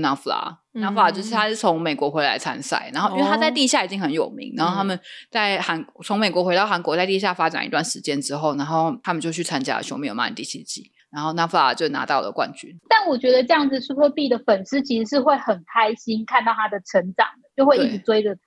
[0.77, 4.99] Nafla，Nafla 就是他是从美国回来参赛，然后因为他在地下已经很有名，然后他们
[5.31, 10.91] 在韩从美国回到韩国，在地下发展一段时间之后，然后他们就去参加《熊没有曼》第七季。
[11.09, 18.41] 然后 Nafla 就拿到了冠军，但我觉得这样子 Super B 的粉丝其实是会很开心看到他的成长的，就会一直追着他。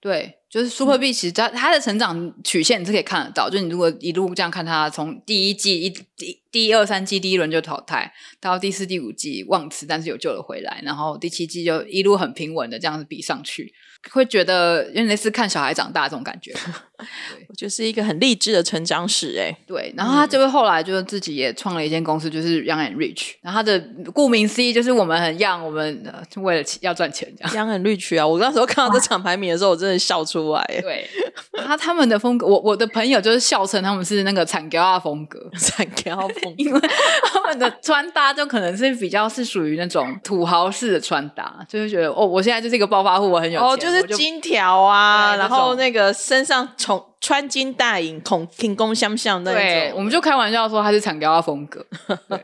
[0.00, 13.72] 对，就是 Super B 其实他他的成长曲线你是可以看得到，就你如果一路这样看他从第一季一第第二三季第一轮就淘汰，到第四第五季忘词，但是有救了回来，然后第七季就一路很平稳的这样子比上去。
[14.10, 16.52] 会觉得因为类似看小孩长大这种感觉，
[17.48, 19.56] 我觉得是一个很励志的成长史哎。
[19.66, 23.34] 对，然后他就会后来就是自己也创了一间公司，就是 Young and Rich。
[23.42, 23.78] 然后他的
[24.12, 26.02] 顾名思义就是我们很 young，我们
[26.36, 27.52] 为了要赚钱这样。
[27.54, 30.64] Young and Rich 啊，我那时候看到这场排名的时候，我真的笑出来。
[30.80, 31.08] 对，
[31.52, 36.80] 然后他们的风格，我我的朋友就是笑称他们是那个惨高啊风格，惨高风，因为
[37.32, 43.86] 他们的穿搭就可能是比较是属于那种土豪式的穿搭，就是觉得哦，我现在就是一个暴发户，我很有钱。
[43.86, 51.84] 就是金条啊，然后那个身上从穿金戴银、孔挺弓相向那对，我们就开玩笑说他是产雕风格，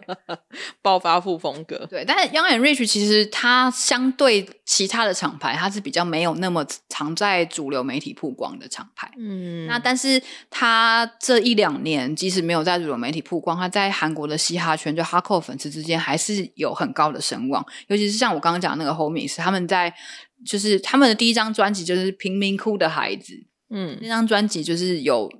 [0.82, 1.86] 暴发户风格。
[1.86, 9.08] 对，但是 Young and Rich 其实它相对其他的厂牌，它是比较没有那么常在主流媒体曝光的厂牌。
[9.18, 17.64] 嗯，那但是它这一两年，即使没有在主流媒体曝光，它在韩国的嘻哈圈就哈扣粉丝之间还是有很高的声望。
[17.86, 19.94] 尤其是像我刚刚讲那个 Homies，他们在
[20.44, 23.32] 就是他们的第一张专辑就是《贫民窟的孩子》。
[23.74, 25.30] 嗯，那张专辑就是有，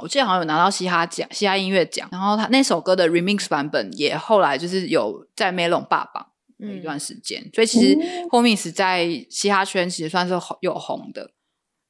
[0.00, 2.08] 我记得好像有拿到嘻哈奖、嘻哈音乐奖。
[2.10, 6.26] 然后他那首歌的 remix 版本也后来就是有在 Melon 霸榜
[6.58, 7.50] 一段时间。
[7.52, 7.94] 所以其实
[8.30, 11.30] Homies 在嘻哈圈其实算是有红的。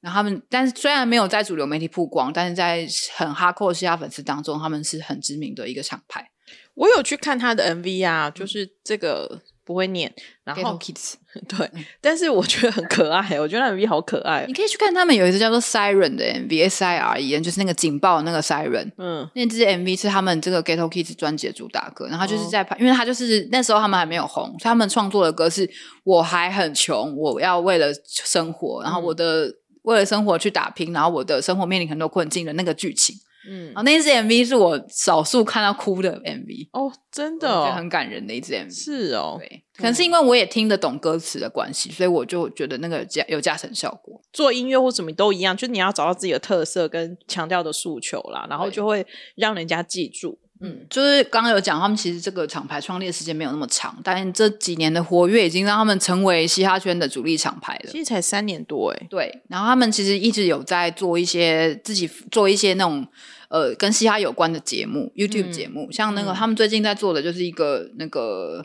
[0.00, 6.29] 然后他们，但是虽然没有在主流媒体曝光，但是在很哈扣嘻哈粉丝当中，他们是很知名的一个厂牌。
[6.74, 9.42] 我有去看他的 MV 啊，就是这个。
[9.64, 10.12] 不会念，
[10.44, 11.14] 然后 kids
[11.48, 11.68] 对，
[12.00, 14.44] 但是我觉得很可爱，我觉得 MV 好可爱。
[14.46, 18.92] 你可以去看他们有一支叫做 Siren 的 MV，S I R E N，就是那个警报那个 Siren。
[18.98, 25.68] 嗯，那支 MV 是他们这个 Ghetto Kids 专辑的主打歌，然后就是在拍，因为他就是那时候他们还没有红，他们创作的歌是
[26.05, 29.50] 我还很穷，我要为了生活，然后我的
[29.83, 33.16] 为了生活去打拼，然后我的生活面临很多困境的那个剧情。
[33.49, 38.75] 嗯，啊，那支 MV 是我少数看到哭的 MV 哦，真的，很感人的一支 MV。
[38.75, 44.21] 是哦，对，可能是因为我也听得懂歌词的关系，所以我就觉得那个加有加成效果。
[44.33, 50.39] 做音乐或什么都一样，就是你要找到自己的特色跟强调的诉求啦，然后就会让人家记住。
[50.61, 57.91] 嗯，就是刚刚有讲，他们其实这个厂牌创立的时间没有那么长，但这几年的活跃已经让他们成为嘻哈圈的主力厂牌了。
[57.91, 59.07] 其实才三年多哎。
[59.11, 63.07] 对，然后他们其实一直有在做一些自己做一些那种。
[63.49, 68.65] 呃，跟嘻哈有关的节目，YouTube 节目，像那个他们最近在做的就是一个那个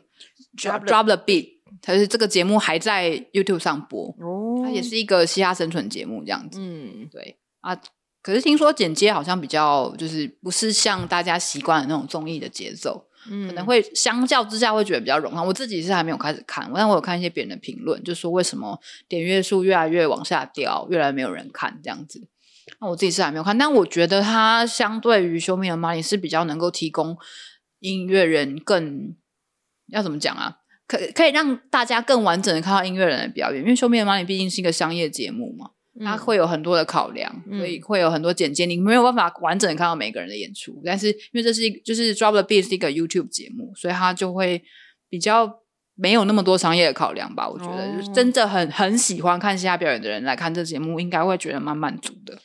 [0.57, 1.47] Drop Drop the Beat，
[1.81, 7.79] 它是这个节目还在 YouTube 上播，哦，它也是一个嘻哈生存节目这样子，嗯，对啊，
[8.21, 15.45] 可是听说剪接好像比较就是不是像大家习惯的那种综艺的节奏，嗯，可能会相较之下会觉得比较冗长。
[15.45, 22.27] 我自己是还没有开始看，但我有看一些别人的评论，就说为什么点阅数越来越往下掉，越来越没有人看这样子。
[22.79, 27.17] 那我自己是还没有看，但我觉得它相对于《修命的玛丽》是比较能够提供
[27.79, 29.15] 音乐人更
[29.87, 30.57] 要怎么讲啊？
[30.87, 35.69] 可可以让大家更完整的看到音乐人的表演，因为《修命的玛丽》毕竟是一个商业节目嘛，
[36.03, 40.81] 它会有很多的考量，所以会有很多剪接，你没有办法完整的看到每个人的演出。
[40.83, 44.63] 但是因为这是一就是 Drop the Beat 是一个 YouTube 节目，所以它就会
[45.09, 45.59] 比较
[45.93, 47.47] 没有那么多商业的考量吧。
[47.47, 52.39] 我觉得，就是真的很很喜欢看其他表演的人来看这节目，应该会觉得蛮满足的。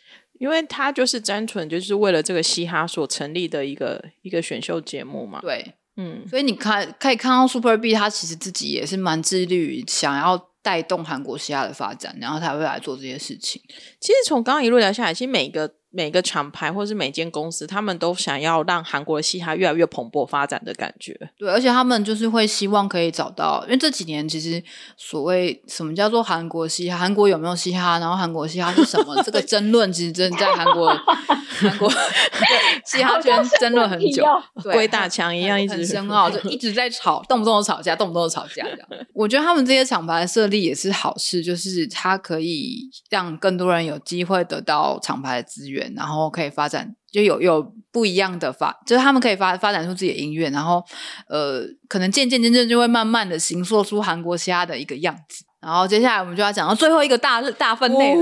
[0.44, 5.40] 因为他就是单纯就是为了这个嘻哈所成立的一个一个选秀节目嘛。
[5.40, 13.62] 对，嗯，所以你看可以看到 Super B，他其实自己也是蛮致力于想要带动韩国嘻哈的发展，然后才会来做这些事情。
[13.98, 15.76] 其实从刚刚一路聊下来，其实每个。
[15.96, 21.16] 每个厂牌或是每间公司，他们都想要让韩国的嘻哈越来越蓬勃发展的感觉。
[21.38, 24.60] 对，而且他们就是会希望可以找到，因为这几年其实
[24.96, 30.92] 所谓什么叫做韩国嘻哈，韩国有没有嘻哈，然后韩国嘻哈是什么， 这个争论其实真的在韩国
[31.60, 31.88] 韩国
[32.84, 34.24] 嘻哈圈争论很久，
[34.64, 39.06] 鬼打墙一样，一直深奥，就一直在吵，动不动就吵架，动不动就吵架这样。
[39.12, 45.83] 我觉得他们这些厂牌设立也是好事，就是它可以让更多人有机会得到厂牌的资源。
[45.96, 50.84] 然后可以发展，就有有不一样的发，就是他们可以发发展出自己的音乐，然后
[51.28, 55.44] 呃，可能渐渐渐渐就会慢慢的形塑出韩国虾的一个样子。
[55.60, 58.20] 然后接下来我们就要讲到最后一个大大分类了，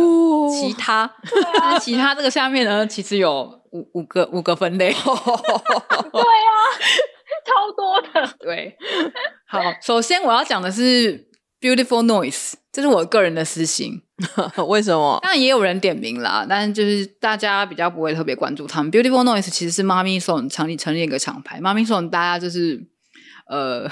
[0.51, 1.13] 其他。
[1.83, 4.93] 其他这个下面呢，其实有五五个五个分类。
[4.93, 6.53] 对啊，
[7.45, 8.33] 超多的。
[8.39, 8.77] 对，
[9.49, 11.27] 好，首先我要讲的是
[11.61, 14.03] Beautiful Noise，这是我个人的私心。
[14.67, 15.19] 为什么？
[15.23, 18.91] 当然也有人点名啦，但是就是大家比较不会特别关注他们。
[18.91, 22.83] Beautiful Noise 其实是 Mommy Song 成立成立一个厂牌，Mommy Song 大家就是
[23.49, 23.83] 呃，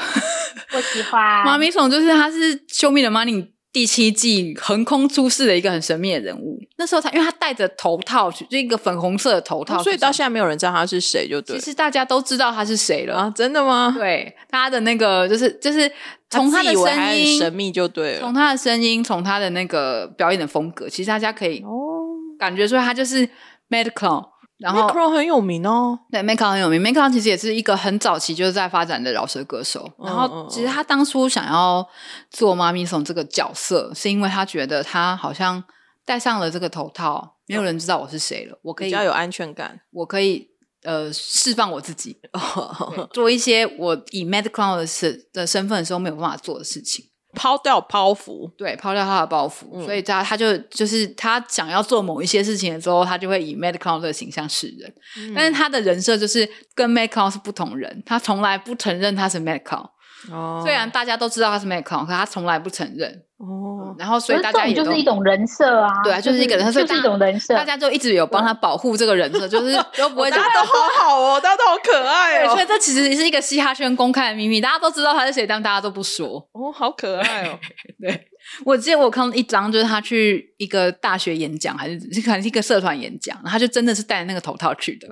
[0.72, 6.58] 我喜欢 Mommy Song，就是它是《Show Me the Money》第七季横空出世的一个很神秘的人物。
[6.76, 11.58] 那时候他因为他戴着头套，就一个粉红色的头套，所以到现在没有人知道他是谁，就对。
[11.58, 13.32] 其实大家都知道他是谁了啊？
[13.34, 13.94] 真的吗？
[13.96, 15.90] 对，他的那个就是就是。
[16.32, 18.20] 从他的声音神秘就对了。
[18.20, 22.06] 从他的声音，从他的那个表演的风格，其实大家可以哦
[22.38, 23.28] 感觉出来，他就是
[23.68, 24.24] Mad Clown。
[24.60, 26.80] 然后 Mad Clown 很有名哦，对，Mad Clown 很有名。
[26.82, 29.90] Mad Clown 其实也是一个很早期就是在发展的饶舌歌手。
[29.98, 31.86] 然后其实他当初想要
[32.30, 35.62] 做妈咪松这个角色，是因为他觉得他好像
[36.04, 40.50] 戴上了这个头套，没有人知道我是谁了，我可以比较有安全感，我可以。
[40.82, 42.18] 呃，释放我自己，
[43.12, 47.04] 做一些我以 Mad Clown 的身的身份的时候没有办法做的事情。
[47.34, 54.92] 抛掉包袱，对，抛掉他的包袱，所以他他就就是他想要做某一些事情的时候，他就会以 Madcon 的形象示人。
[55.34, 59.86] 但是他的人设就是跟 Madcon 是不同人，他从来不承认他是 Madcon。
[60.30, 63.22] 哦，虽然大家都知道他是 Madcon，可他从来不承认。
[63.38, 70.30] 哦，然后所以大家也就是一种人设啊，对啊，就是一个人设，就是一种人设，大家就一直有帮他保护这个人设， 就是都不会。
[70.30, 72.50] 大家都好好哦，大家都好可爱哦。
[72.52, 76.48] 所以这其实是一个嘻哈圈公开的秘密，大家都知道他是谁，但大家都不说。
[76.52, 77.58] 哦，好可爱哦。
[78.00, 78.26] 对，
[78.64, 85.08] 我记得我看一张，就是他去一个大学演讲，还是可能是一个社团演讲，然后他就真的是戴那个头套去的，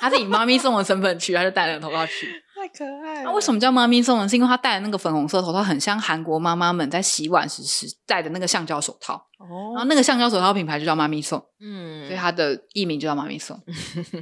[0.00, 2.28] 他是以妈咪送的身份去，他就戴那个头套去。
[2.60, 3.22] 太可爱！
[3.24, 4.28] 那为什么叫妈咪送呢？
[4.28, 9.14] 是因为她戴的那个粉红色头套很像韩国妈妈们在洗碗时时戴的那个橡胶手套。
[9.38, 11.42] 哦，然后那个橡胶手套品牌就叫妈咪送。
[11.58, 13.58] 嗯，所以它的艺名就叫妈咪送。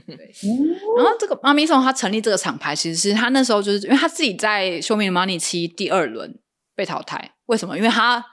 [0.06, 0.30] 对，
[0.96, 6.38] 然后这个妈咪送他成立这个厂牌，其实是他那时候就是因为他自己在《Show Me the Money》期第二轮
[6.76, 7.32] 被淘汰。
[7.46, 7.76] 为什么？
[7.76, 8.24] 因为他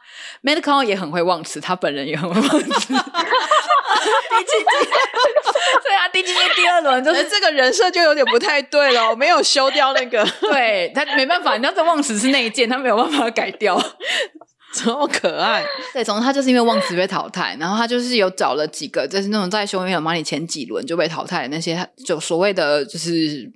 [0.44, 2.94] Medical 也很会忘词，他本人也很会忘词。
[3.96, 4.90] 第几季？
[5.84, 10.26] 对啊，第几季第二轮就是这个人设就有点不太对了，我 没有修掉那个。
[10.42, 13.82] 对他没办法，你知道这忘词是那一件，他没有办法改掉。
[14.74, 15.66] 超可爱。
[15.94, 23.52] 对，总之他就是因为忘词被淘汰，然后他就是有找了几个，就是那种在《修音乐马里》前几轮就被淘汰的那些，就所谓的就是。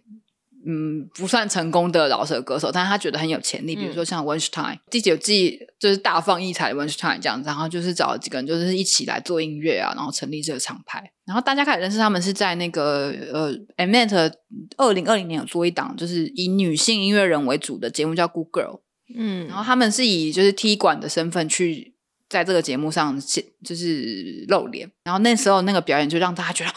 [0.65, 3.75] 嗯，不算成功的饶舌歌手，但是他觉得很有潜力。
[3.77, 11.11] 比如说像 Winstein，第九季就是大放异彩的 Winstein 这样子，然后就是找了几个人，就是一起来做音乐啊，然后成立这个厂牌。
[11.25, 14.33] 然后大家开始认识他们是在那个呃，Mnet
[14.75, 18.81] 二零二零年有做一档，就是以女性音乐人为主的节目，叫 Good Girl。
[19.15, 21.95] 嗯，然后他们是以就是踢馆的身份去
[22.27, 23.17] 在这个节目上
[23.63, 26.71] 就是露脸，然后那时候那个表演就让大家觉得。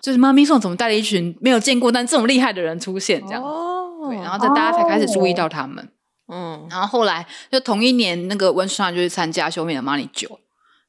[0.00, 3.42] 就是妈咪送怎么带了一群没有见过但这么厉害的人出现这样，
[4.08, 5.88] 对，然后这大家才开始注意到他们，
[6.28, 10.40] 嗯，然后后来就同一年那个温顺汉就去参加修面的 Money 九，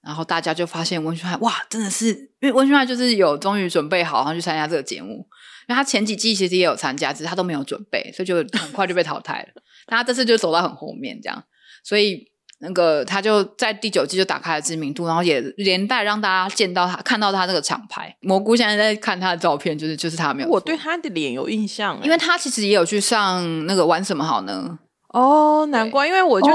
[0.01, 2.07] 然后大家就发现温顺汉哇，真的是
[2.39, 5.27] 因为温顺汉就是有终于准备好然后去参加这个节目，
[5.67, 11.43] 因为他前几季其实也有参加，只是他都没有准备，所以就很快就被淘汰了， 他这次就走到很后面这样，
[11.83, 12.31] 所以。
[12.59, 18.15] 那个他就在第九季就打开了知名度，然后也连带让大家见到他，看到他这个厂牌。
[18.21, 20.49] 蘑菇现在在看他的照片，就是就是他没有。
[20.49, 24.79] 我对他的脸有印象，因为他其实也有去上那个玩什么好呢？
[25.09, 26.49] 哦，难怪，因为我就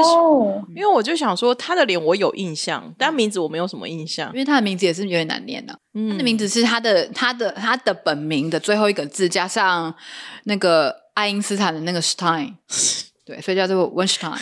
[0.76, 5.72] 因为我就想说他的脸我有印象，但名字我没有什么印象，因为他的名字也是有点难念的。
[6.10, 9.92] 他的名字是他的他的他的本名的最后一个字加上
[10.44, 12.54] 那个爱因斯坦的那个 Stein，
[13.24, 14.38] 对，所以叫做 Weinstein。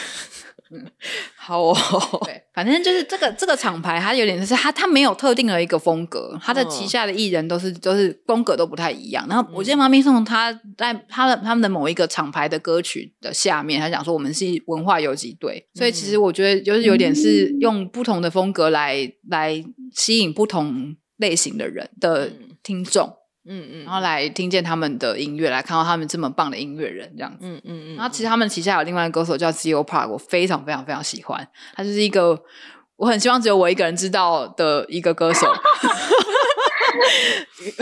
[0.72, 0.86] 嗯，
[1.36, 1.76] 好哦。
[2.24, 9.26] 对，反正就是这个这个厂牌，它有点是它它没有特定的一个风格，它的旗下的艺人都是都是风格都不太一样。
[9.28, 22.30] 然后我记得妈咪送他在他的他们的某一个厂牌的歌曲的下面，他讲说我们是文化游击队，所以其实我觉得就是有点是用不同的风格来来吸引不同类型的人的
[22.62, 23.16] 听众。
[23.52, 27.38] 嗯嗯，然后来听见他们的音乐，来看到他们这么棒的音乐人，这样子。
[27.42, 27.96] 嗯嗯嗯。
[27.96, 31.46] 然后其实他们旗下有另外一个歌手叫 z o Park，我非常非常非常喜欢。
[31.74, 32.38] 他就是一个
[32.96, 35.46] 我很希望只有我一个人知道的一个歌手。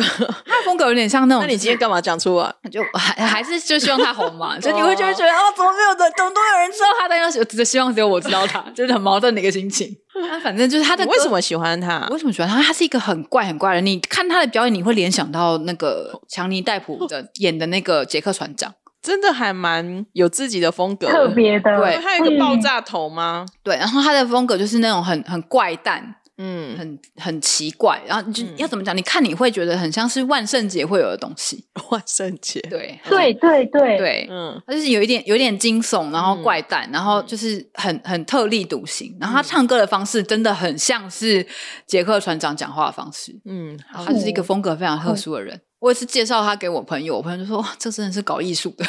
[0.46, 1.42] 他的风格有点像那种。
[1.44, 2.52] 那你今天干嘛讲出啊？
[2.70, 4.58] 就还还是就希望他红嘛？
[4.60, 7.08] 所以你会就会觉得哦，怎么没有的，怎么都有人知道他？
[7.08, 9.96] 但是只希望只有我知道他， 就是很矛盾的一个心情。
[10.28, 11.06] 他反正就是他的。
[11.06, 12.06] 为什么喜欢他？
[12.10, 12.60] 为什么喜欢他？
[12.62, 13.80] 他是一个很怪很怪的。
[13.80, 21.78] 你看他的表演，你会联想到那个强尼戴普的演的那个杰克船长，真的还蛮有自己的风格，特别的。
[21.78, 23.46] 对，他有一个爆炸头吗？
[23.62, 26.16] 对，然后他的风格就是那种很很怪诞。
[26.38, 28.96] 嗯，很很奇怪，然后就要怎么讲？
[28.96, 31.64] 你看你会觉得很像是万圣节会有的东西。
[31.90, 39.16] 万圣节，对对对对对，嗯，它就是有一点有点惊悚，然后怪诞，然后就是很很特立独行。
[39.20, 41.46] 然后他唱歌的方式真的很像是
[41.86, 43.34] 杰克船长讲话的方式。
[43.44, 45.60] 嗯，他是一个风格非常特殊的人。
[45.80, 48.84] 我也是介绍他给我朋友，我朋友就说：“哇，这真的是搞艺术的。”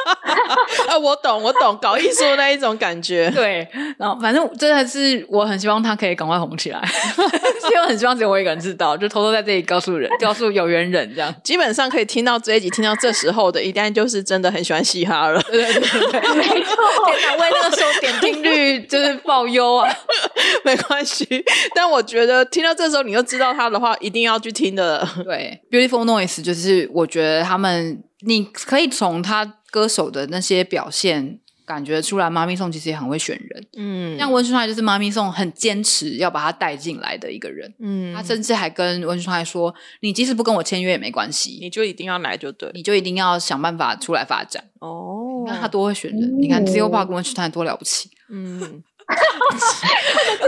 [0.88, 3.30] 啊，我懂，我懂，搞艺术那一种感觉。
[3.30, 3.66] 对，
[3.98, 6.80] 然后反正真的是我很希望他可以赶快红起来，
[7.60, 11.34] 所以我很希望只有我一个人知道，就偷偷在这里告诉人，告诉有缘人这样。
[11.42, 15.40] 基本上可以听到这一集，听到这时候的，一旦就是真的很喜欢嘻哈了。
[15.42, 16.76] 对对对，没错。
[17.06, 19.88] 天哪，为那个时候点听率就是报忧啊，
[20.64, 21.44] 没关系。
[21.74, 25.06] 但我觉得听到这时候你又知道他的话，一定要去听的。
[25.24, 29.54] 对，Beautiful Noise 就是我觉得他们，你可以从他。
[29.70, 33.66] 歌手的那些表现，感觉出来，妈咪颂其实也很会选人。
[33.76, 37.72] 嗯，像温顺爱就是妈咪颂很坚持要把他带进来的一个人。
[37.78, 48.10] 嗯，他甚至还跟温顺爱说：“你即使不跟我签约也没关系，你就一定要来就对，你就一定要想办法出来发展。”哦，你看他多会选人，你看 z o p a 跟温顺爱多了不起。
[48.28, 48.82] 嗯。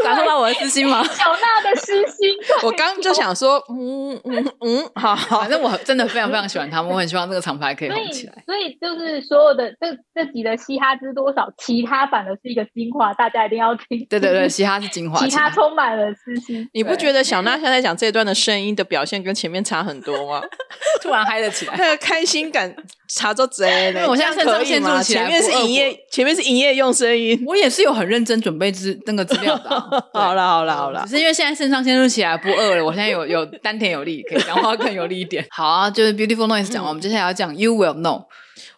[0.02, 1.02] 感受到我的私心吗？
[1.04, 2.34] 小娜的私心。
[2.62, 8.34] 我刚就想说，嗯嗯嗯，好，反正我真的非常非常喜欢他们，我很希望这个厂牌可以红起来。
[8.46, 14.06] 所以就是所有的这这集的嘻哈知多少，其他反而是一个精华，大家一定要听。
[14.08, 16.68] 对对对，嘻哈是精华， 其他充满了私心。
[16.72, 20.42] 你不觉得小娜现在讲这段的声音的表现跟前面差很多吗？
[21.02, 22.74] 突然嗨了起来， 那个开心感
[23.14, 24.06] 差着贼嘞！
[24.06, 25.02] 我现在可以吗？
[25.02, 29.68] 前面是营业，前面是营业用声音，我也是有很认真准备资那个资料的。
[30.14, 35.46] 好了好了好了，只是因为现在肾上腺素起来不饿了，我现在有有丹田有力，可以讲话更有力一点。
[35.52, 38.24] 好啊，就是 Beautiful Noise 讲完，我们接下来要讲 You Will Know。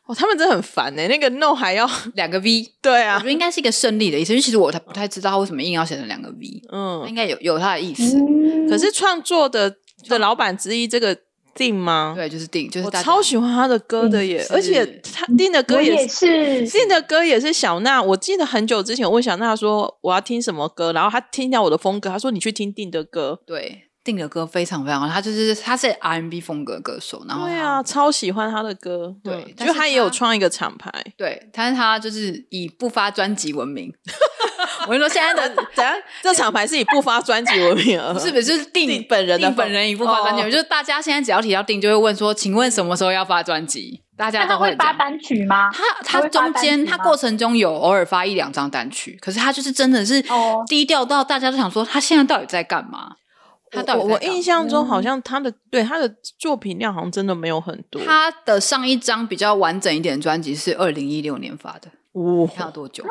[0.06, 8.18] 哦，他们真的很烦哎，那个 No 还要 两个 V，对啊，我觉得应该是一个胜利的意思，因为其实我他不太知道他为什么硬要写成两个 V，嗯，应该有有他的意思。
[8.68, 9.76] 可是创作的
[10.08, 11.16] 的老板之一这个。
[11.54, 12.12] 定吗？
[12.16, 14.84] 对，就是定，就是我超喜欢他的歌的耶，而且
[15.14, 18.02] 他定的歌也是定的歌也是小娜。
[18.02, 23.40] 我记得很久之前我问小娜说我要听什么歌，然后他听到我的风格，他说你去听定的歌。
[23.46, 29.14] 对，定的歌非常非常好，他就是他是 R&B 风格歌手，然后对啊，超喜欢他的歌。
[29.22, 33.92] 对，就他也有创一个厂牌，对，但是他就是以不发专辑闻名。
[34.84, 35.94] 我跟你说，现在的 怎样？
[36.22, 44.02] 这厂牌是以不发专辑为名，不是不是定本人的本人以不发专辑，就是大家现在只要提到定，就会问说，请问什么时候要发专辑？
[44.16, 45.70] 大家都会发单曲吗？
[45.72, 50.22] 他他中间他过程中有偶尔发一两张单曲，可是他就是真的是
[50.68, 53.16] 低调到大家都想说，他现在到底在干嘛？
[53.72, 56.08] 他到我印象中好像他的对他的
[56.38, 58.00] 作品量好像真的没有很多。
[58.04, 61.88] 他的上一张比较完整一点的专辑是二零一六年发的。
[62.14, 63.04] 哇，看了多久？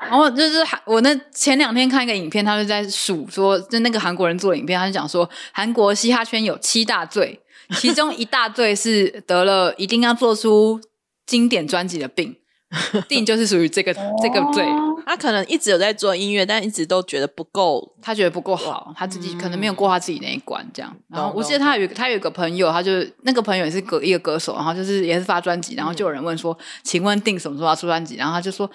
[0.00, 7.40] 然后就是韩，我那前两天看一个影片，他就在数说，就那个韩国人做的影片，他就讲说，韩国嘻哈圈有七大罪，
[7.76, 10.80] 其中一大罪是得了一定要做出
[11.24, 12.36] 经典专辑的病。
[13.08, 14.64] 定就是属于这个这个罪，
[15.06, 20.94] 他可能一直有在做音乐，但一直都觉得不够，他觉得不够好，他自己可能没有过他自己那一关，这样。
[21.08, 22.92] 然后我记得他有他有一个朋友，他就
[23.22, 28.16] 那个朋友也是歌一个歌手，然后就是也是发专辑，然后就有人问说，请问定什么时候要出专辑？
[28.16, 28.66] 然后他就说，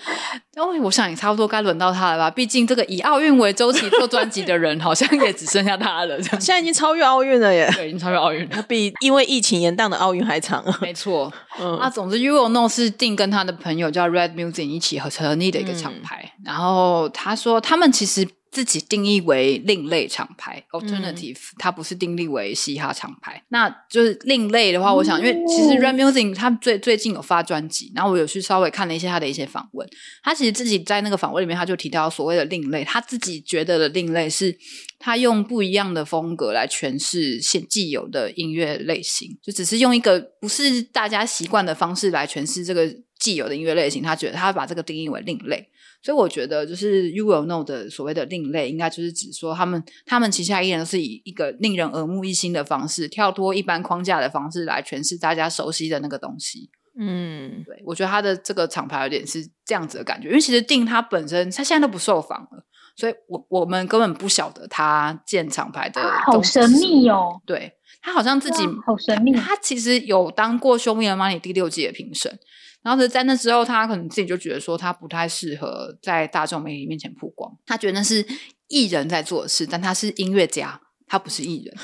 [0.55, 6.17] 哦，我想也差不多该轮到他了吧，毕竟这个以奥运为周期做专辑的人，好像也只剩下他了。
[6.21, 10.63] 这样，现在已经超越奥运了耶， 对，已经超越奥运，他比因为疫情延宕的奥运还长。
[10.81, 14.67] 没错，嗯那总之，You Will Know 是定跟他的朋友叫 Red Music。
[14.77, 23.41] 一起合成立的一个厂牌，然后他说他们其实自己定义为另类厂牌 （alternative），它不是定义为嘻哈厂牌。
[23.47, 29.89] 那就是另类的话，我想，因为其实 Red Music 他最最近有发专辑，然后我有去稍微看了一些他的一些访问。
[30.21, 34.55] 他其实自己在那个访问里面，他就提到所谓的另类，他自己觉得的另类是
[34.99, 42.93] 他用不一样的风格来诠释现既有的音乐类型，就只是用一个不是大家习惯的方式来诠释这个。
[43.19, 45.67] 既有的音乐类型，他觉得他把这个定义为另类，
[46.03, 56.69] 所以我觉得就是 You Will Know 的所谓的另类，应该就是指说他们他们旗下依然是以一个令人耳目一新的方式，跳脱一般框架的方式来诠释大家熟悉的那个东西。
[56.99, 62.65] 嗯，对，我觉得他的这个厂牌有点是这样子的感觉，因为其实定他本身他现在都不受访了，
[62.95, 67.39] 所以我我们根本不晓得他建厂牌的好神秘哦。
[67.45, 72.39] 对他好像自己好神秘，他其实有当过《Show Me the Money》第六季的评审。
[72.87, 77.53] 然后在那之后，他可能自己就觉得说，他不太适合在大众媒体面前曝光。
[77.65, 78.25] 他觉得那是
[78.69, 81.75] 艺人在做的事，但他是音乐家，他不是艺人。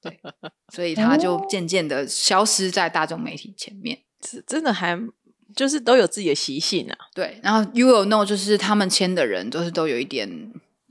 [0.00, 0.18] 对，
[0.72, 3.98] 所以他就渐渐的消失在大众媒体前面。
[4.46, 4.98] 真的还
[5.54, 6.96] 就是都有自己的习性啊。
[7.14, 10.26] 对，然后 You Will Know 就是他们签的人都是都有一点，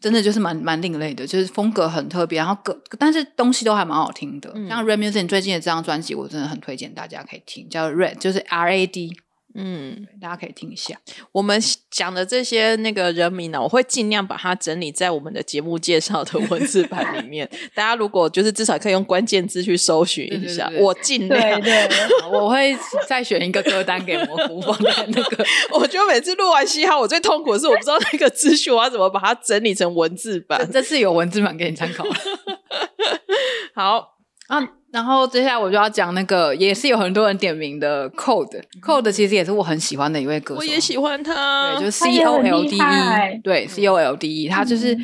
[0.03, 4.53] 真的就是蛮蛮另类的，就是风格很特别，然后歌但是东西都还蛮好听的。
[4.67, 9.17] 像 Red Music 最近的这张专辑，我真的很推荐大家可以听，叫 Red，就是 R A D。
[9.55, 10.99] 嗯，大家可以听一下
[11.31, 17.47] 我们讲的这些那个人名呢，我会尽量把它整理在我们的节目介绍的文字版里面。
[17.75, 21.61] 大家如果就是至少可以用关键字去搜寻一下，我尽量。
[21.61, 21.87] 对，
[22.31, 22.75] 我会
[23.07, 25.45] 再选一个歌单给蘑菇放在那个。
[25.71, 30.67] 我觉得每次录完嘻哈，我最痛苦的是我不知道那个资讯我要怎么把它整理成文字版。
[30.71, 32.15] 这次有文字版给你参考了。
[33.75, 34.12] 好
[34.59, 34.69] 啊。
[34.93, 44.95] 然后接下来我就要讲那个，也是有很多人点名的 Code，Code 其实也是我很喜欢的一位歌手，我也喜欢他，对，就是 C O L D E，对，C O L D E，他就是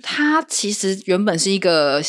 [0.00, 2.00] 他其实原本是一个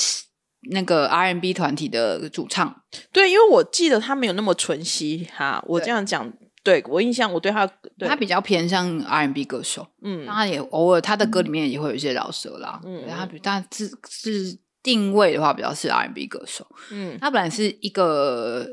[0.70, 6.32] 那个 R N B 团体的主唱，对，因为我记得他没有那么纯悉哈，我这样讲，
[6.64, 7.68] 对我印象，我对他，
[8.02, 14.60] 他比较偏向 R N B 歌手，嗯，他也偶尔他的歌里面也会有一些饶舌啦，嗯，他比但是是。
[14.84, 18.67] 定位的话比较是 R&B 歌手，嗯，他本来是一个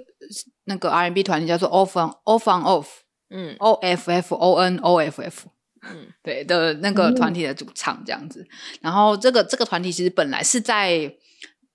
[0.65, 2.87] 那个 R&B 团体叫做 Off On Off On Off，
[3.31, 5.49] 嗯，O F F O N O F F，
[5.83, 8.45] 嗯，对的那个团体的主唱这样子。
[8.81, 11.15] 然后这个这个团体其实本来是在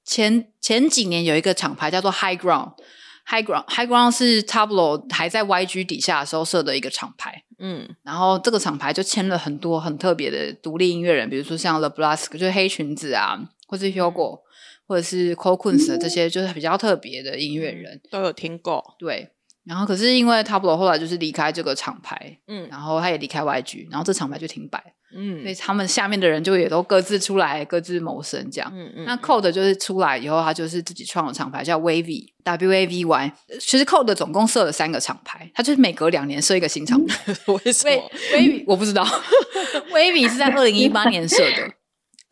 [0.03, 7.43] 前前几年有一个厂牌叫做 High Ground，High Ground，High Ground 是 Tablo 还在 YG 底下的时候设的一个厂牌。
[7.57, 14.39] 嗯，然后这个厂牌就签了很多很特别的独立音乐人，比如说像 The Blask，就是黑裙子啊，或是 Hugo，
[14.87, 18.83] 或者是 c o q u i n s 这些就是比较特别的音乐人都有听过。
[18.99, 19.29] 对。
[19.65, 24.79] 然后可是因为 Tablo 后来就是离开这个厂牌，嗯，然后他也离开 YG，然后这厂牌就停摆，
[25.17, 29.05] 嗯，所以他们下面的人就也都各自出来各自谋生这样，嗯嗯。
[29.05, 33.33] 那 Code 就是出来以后，他就是自己创了厂牌叫 Wavy W A V Y。
[33.59, 37.33] 其实 Code 总共设了三个厂牌，他就是每隔两年设一个新厂牌。
[37.65, 38.11] 为什么？
[38.37, 39.03] Wavy 我不知道，
[39.91, 41.73] Wavy 是在二零一八年设的，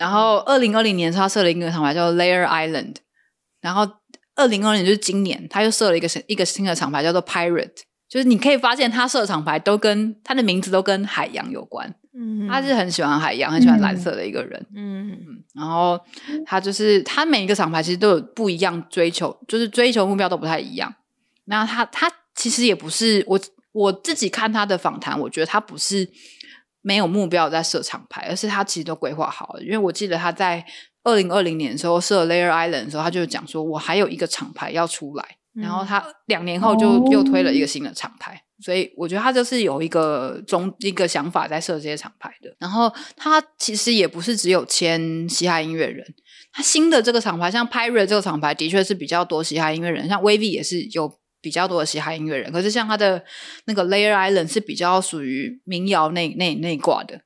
[0.03, 2.95] 然后二零二零年他设了一个厂牌叫 Layer Island，
[3.61, 3.89] 然后。
[4.35, 7.83] 二零二零年就是今年，他又设了一个新一个新的厂牌，叫做 Pirate。
[8.09, 11.93] 就是你可以发现，他设的厂牌都跟他的名字都跟海洋有关。
[12.17, 14.65] 嗯，他是很喜欢海洋，很喜欢蓝色的一个人。
[14.75, 15.43] 嗯嗯。
[15.53, 15.99] 然后
[16.47, 20.91] 他就是他每一个厂牌其实都有不一样追求，就是追求目标都不太一样。
[21.45, 23.39] 那他他其实也不是我
[23.71, 26.09] 我自己看他的访谈，我觉得他不是
[26.83, 29.63] 没有目标在设厂牌，而是他其实都规划好了。
[29.63, 30.63] 因为我记得他在。
[31.05, 42.55] 二零二零年的时候设 Layer Island 的时候，他就讲说，我还有一个厂牌要出来，然后他两年后就又推了一个新的厂牌，所以我觉得他就是有一个中一个想法在设这些厂牌的。
[42.57, 46.05] 然后他其实也不是只有签嘻哈音乐人，
[46.53, 53.23] 他新的这个厂牌像 Pirate 这个厂牌的确是比较多嘻哈音乐人，像 V 也是有比较多的嘻哈音乐人，可是像他的
[53.65, 57.21] 那个 Layer Island 是比较属于民谣那那那挂的。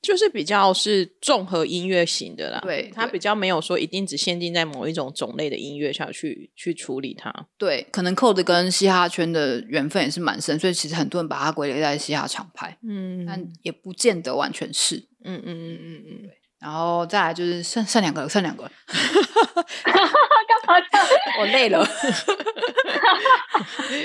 [0.00, 7.30] 就是比较是综合音乐型的啦，对，他比较没有说一定只限定在某一种种类的音乐下去去处理它。
[7.58, 16.38] 对，可能 Code 跟嘻哈圈的缘分也是蛮深，所以其实很多人把它归类在嘻哈厂牌，嗯，但也不见得完全是，嗯嗯嗯嗯嗯，对。
[16.60, 18.64] 然后再来就是剩剩两个，剩两个。
[21.40, 21.84] 我累了。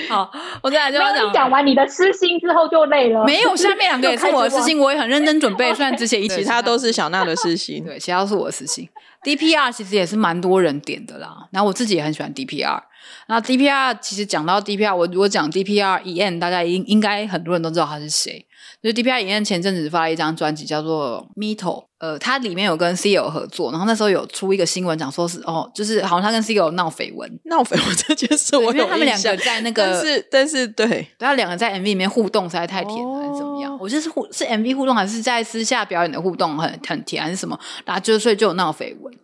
[0.08, 0.30] 好，
[0.62, 1.32] 我再来就要讲。
[1.32, 3.24] 讲完你的私心之后就累了。
[3.24, 5.72] 没有，下面两个也是我的私心，我也很认真准备。
[5.74, 8.88] 虽然之前一起，其他都是小娜的私心， 对，其他都是我的私心。
[9.22, 12.80] DPR 其实也是蛮多人点的啦，然后我自己也很喜欢 DPR。
[13.26, 18.46] 那 DPR 其实讲到 DPR，我如果讲 DPR EN，大家应应该很多人都知道他是谁。
[18.82, 33.74] 就是 DPR EN 前阵子发了一张专辑叫做 Metal，呃，它里面有跟 CEO 合作，然后那时候有出一个新闻讲说是哦，就是好像他跟 CEO 闹绯闻，闹绯闻这件事，我有他们两个在那个，但是但是对，他两个在 MV 里面互动实在太甜了，还是怎么样？
[33.80, 37.58] 我就是互是 MV 互动还是在私下表演的互动很很甜还是什么？
[37.86, 39.14] 然后就所以就有闹绯闻。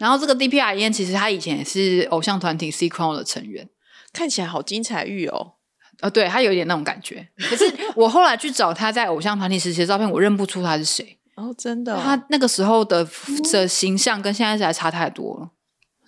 [0.00, 3.68] 然后这个 DPR 烟其实他以前也是偶像团体 C Crown 的成员，
[4.12, 5.52] 看起来好精彩玉哦，
[6.00, 7.28] 呃，对他有一点那种感觉。
[7.38, 11.18] 可是我后来去找他在偶像团体时期的照片，我认不出他是谁。
[11.36, 13.06] 哦，真的，他那个时候的
[13.52, 15.50] 的形象跟现在在差太多了。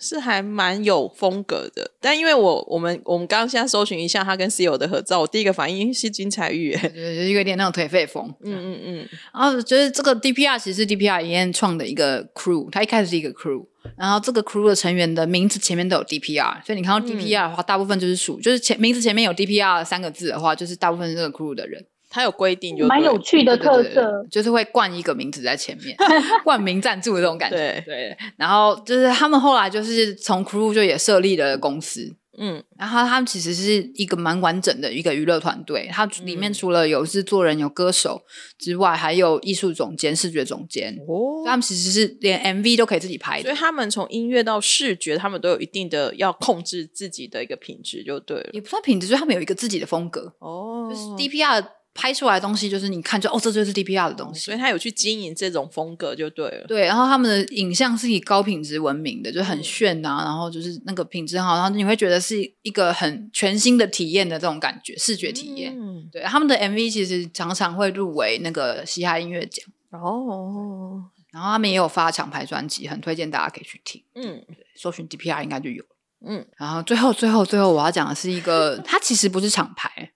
[0.04, 8.34] 是还蛮有风格的，但因为我我们我们刚刚现在搜寻一下他跟 C 友的合照，我第一个反应是金彩玉，就有点那种颓废风。
[8.42, 9.08] 嗯嗯嗯。
[9.32, 13.64] 然后觉得这个 DPR 其实是 DPR 一创的一个 crew，他一开始是一个 crew，
[14.02, 21.86] 然后这个 crew 的成员的名字前面都有 DPR，所以你看到 DPR 的话，大部分就是属，就是前名字前面有 DPR 三个字的话，就是大部分是这个 crew 的人。
[22.10, 25.96] 他有规定，就蛮有趣的特色，就是会冠一个名字在前面，
[26.42, 27.56] 冠名赞助的这种感觉。
[27.56, 32.12] 对对，然后就是他们后来就是从 crew 就也设立了公司，
[32.44, 38.20] 嗯，然后他们其实是一个蛮完整的一个娱乐团队，它里面除了有制作人、有歌手
[38.58, 40.92] 之外，还有艺术总监、视觉总监。
[41.06, 48.50] 哦，他们其实是连 MV 都可以自己拍，所以他们从音乐到视觉，他们都有一定的要控制自己的一个品质，就对了。
[48.52, 50.34] 也不算品质，就是他们有一个自己的风格。
[50.40, 51.64] 哦，就是 DPR。
[51.94, 56.66] 拍出来的东西就是你看就哦，这就是 DPR 的东西，所以他有去经营这种风格就对了。
[56.66, 65.76] 对，然后他们的影像是以高品质闻名的，就很炫啊，然后就是那个品质好，然后你会觉得是一个很全新的体验的这种感觉，视觉体验。
[65.78, 71.04] 嗯，对，他们的 MV 其实常常会入围那个嘻哈音乐奖哦。
[71.30, 74.02] 然后他们也有发厂牌专辑，很推荐大家可以去听。
[74.14, 74.42] 嗯，
[74.74, 75.84] 搜寻 DPR 应该就有。
[76.24, 80.12] 嗯，然后最后最后最后我要讲的是一个，它其实不是厂牌，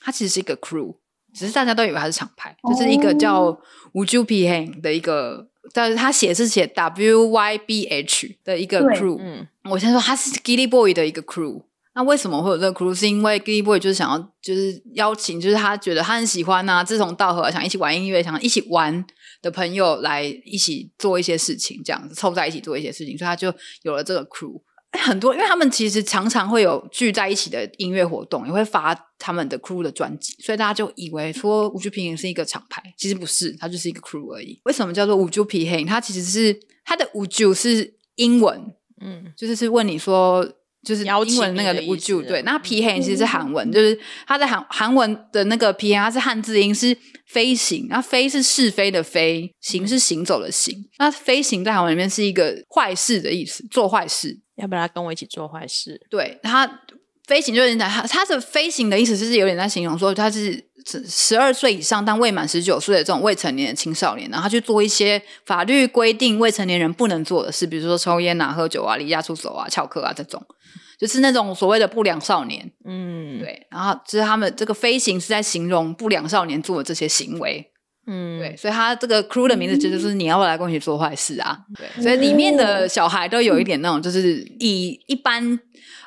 [0.00, 0.96] 它其实是一个 crew。
[1.38, 3.56] 只是大家都以为它是厂牌，就是一个叫
[3.92, 9.18] Wuju P Hang 的一个，但是他写是写 W Y B H 的一个 crew。
[9.20, 11.62] 嗯，我先说他是 Gilly Boy 的一个 crew。
[11.94, 12.94] 那为什么会有这个 crew？
[12.94, 19.04] 是因为 Gilly Boy 就是想要，就是邀请，就是他觉得他很喜欢呐，志同道合，想一起玩音乐，想一起玩
[19.42, 24.60] 的朋友来一起做一些事情，这样子凑在一起做一些事情，所以他就有了这个 crew。
[24.92, 34.60] 很多，因为他们其实常常会有聚在一起的音乐活动，也会发他们的 crew 的专辑，所以大家就以为说五九平衡是一个厂牌，其实不是，它就是一个 crew 而已。
[34.64, 35.86] 为什么叫做五九皮影？
[35.86, 40.46] 它其实是它的五九是英文，嗯，就是是问你说。
[40.82, 56.00] 就是英文那个 would you 对，那皮黑其实是韩文，就是它在韩韩文的那个皮黑，它是汉字音是飞行，那飞是是非的飞，行是行走的行，那飞行在韩文里面是一个坏事的意思，做坏事，要不要跟我一起做坏事？
[56.08, 56.66] 对，它
[57.28, 60.64] 飞行就是它它的飞行的意思就是有点在形容说他是
[61.06, 70.42] 十二岁以上但未满十九岁的这种未成年的青少年，然后去做一些法律规定未成年人不能做的事，比如说抽烟啊、喝酒啊、离家出走啊、翘课啊这种。
[70.98, 77.70] 就是那种所谓的不良少年，嗯，对，然后就是他们这个飞行是在形容不良少年做的这些行为，
[78.10, 81.58] 嗯，对，所以他这个 crew 的名字其实就是你要不要来跟我一起做坏事啊？
[81.76, 85.60] 对，所以里面的小孩都有一点那种，就是以一般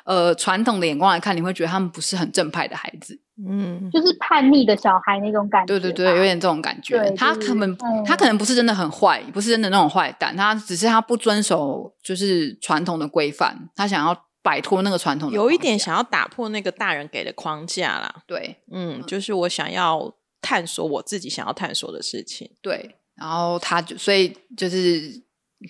[0.04, 6.98] 呃传统的眼光来看，你会觉得他们不是很正派的孩子，嗯，就是叛逆的小孩那种感觉，对对对，有点这种感觉。
[7.16, 14.26] 他可能他可能不是真的很坏，不是真的那种坏蛋，他只是他不遵守就是传统的规范，他想要。
[14.44, 18.12] 摆脱那个传统，有一点想要打破那个大人给的框架啦。
[18.26, 22.50] 对，嗯，就是我想要探索我自己想要探索的事情。
[22.60, 25.22] 对，然后他就所以就是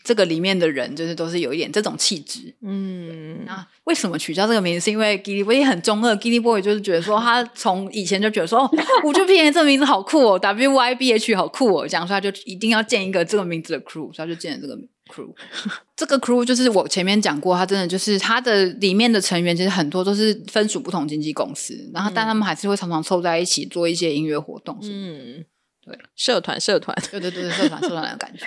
[0.03, 2.53] 这个里面的人，就是都是有一点这种气质。
[2.63, 4.81] 嗯，那为什么取消这个名字？
[4.85, 8.71] 是因为 Gilly Boy 很中二，Gilly Boy 就是觉得说他从以前就觉得说，哦，
[9.05, 14.77] 我就偏这个名字好酷哦，W Y B H 好酷哦，讲出来就一定要建一个这个名字的 crew，所以他就建了这个。
[15.13, 15.33] Crew，
[15.95, 24.79] 这个 crew 就是我前面讲过，他真的就是他的里面的成员，其实很多都是分属不同经纪公司，然后但他们还是会常常凑在一起做一些音乐活动。
[24.83, 25.45] 嗯。
[25.85, 28.47] 对，社团社团，对对对，社团社团的感觉，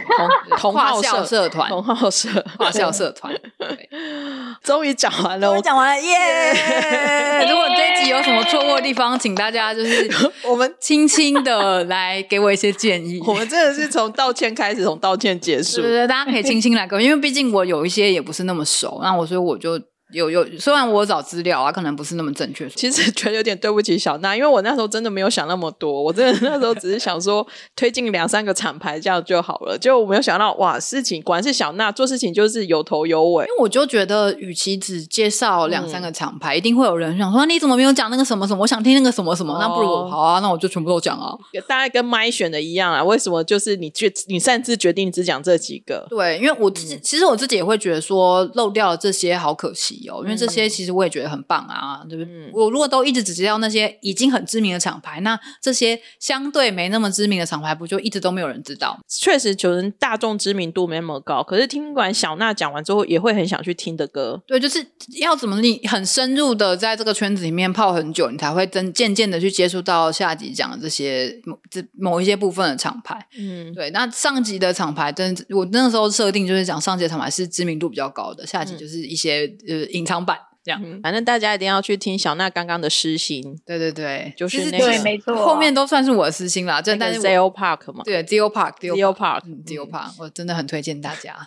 [0.57, 3.33] 同同校社团，同号社，跨校社团。
[3.57, 3.89] 对，
[4.63, 7.43] 终于讲完了，我讲完了，耶！
[7.49, 10.09] 如果这一集有什么错误的地方，请大家就是
[10.47, 13.21] 我们轻轻的来给我一些建议。
[13.27, 15.81] 我们真的是从道歉开始，从道歉结束。
[15.81, 19.77] 对对，大家可以轻轻来，因为毕竟我有一些也不是那么熟，那我所以我就。
[20.11, 22.69] 有有，虽然我找资料啊，可能不是那么正确。
[22.69, 27.45] 其实 觉得有点对不起小娜，因为我那时候真的没有想那么多，我真的那时候只是想说
[27.75, 33.45] 推进两三个厂牌这样就好了，就我没有想到哇，事情果然是小娜做事情就是有头有尾。
[33.45, 38.61] 因为我就觉得，与其只介绍两三个厂牌，一定会有人想说你怎么没有讲那个什么什么？
[38.61, 41.33] 我想听那个什么什么，那不如好啊，那我就全部都讲啊。
[41.67, 46.05] 大概跟麦选的一样啊，为什么就是你决你擅自决定只讲这几个？
[46.09, 50.95] 对，因为我自己其实我自己也会觉得说漏掉了这些好可惜哦，因为这些其实。
[50.95, 52.49] 我也觉得很棒啊，对不对？
[52.53, 58.97] 我如果都一直只知道那些已经很知名的厂牌，那这些相对没那么知名的厂牌，不就一直都没有人知道？
[59.09, 61.43] 确实，可能大众知名度没那么高。
[61.43, 64.41] 可是听完小娜讲完之后，也会很想去听的歌。
[64.47, 64.85] 对，就是
[65.19, 73.19] 要怎么你很深入的在这个圈子里面泡很久，你才会真渐渐的去接触到下集讲的这些某这某一些部分的厂牌。
[73.37, 73.89] 嗯，对。
[73.89, 80.37] 那上集的厂牌，真我那时候设定就是讲上集的厂牌是知名度比较高的，下集就是一些呃隐藏版。
[80.63, 83.55] 这样，反正大家一定要去听小娜刚刚的私心。
[83.67, 86.81] 对对对，就是那个，没错，后面都算是我的私心啦。
[86.81, 91.37] 这但是 Zio Park 嘛，对，Zio Park，Zio Park，Zio Park，我真的很推荐大家。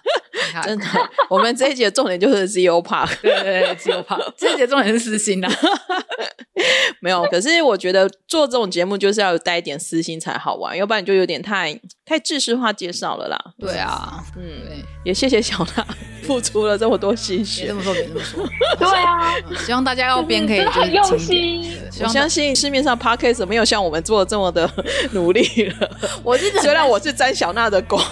[0.65, 0.85] 真的，
[1.29, 5.49] 我们这一节重点就是 Zio Park， 对对对，Zio Park， 这一节重点是私心啦。
[7.01, 13.39] 没有，可是我觉得做这种节目就是要带一点私心才好玩，要不然就有点太太知识化介绍了啦。
[13.59, 15.87] 对啊，嗯，也谢谢小娜
[16.23, 17.63] 付出了这么多心血。
[17.63, 18.49] 别这么说，别这么说。
[18.79, 19.35] 对啊，
[19.65, 21.79] 希望大家要编可以就是用心。
[22.01, 24.69] 我相信市面上 podcast 没有像我们做的这么的
[25.13, 25.91] 努力了。
[26.25, 28.03] 我是虽然我是沾小娜的光，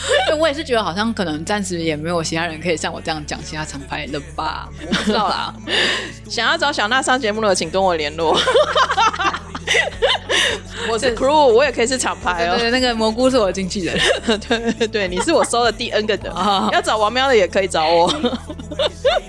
[0.26, 4.68] 对我也是觉得好像可能暂时也没有其他人可以像我这样讲其他厂牌了吧？
[4.80, 5.54] 我不知道啦。
[6.28, 8.38] 想要找小娜上节目的，请跟我联络。
[10.88, 12.56] 我是 crew，我也可以是厂牌哦。
[12.58, 13.98] 对，那个蘑菇是我的经纪人。
[14.48, 16.30] 对对对，你是我收的第 N 个的。
[16.72, 18.06] 要找王喵的也可以找我。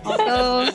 [0.03, 0.73] 好的，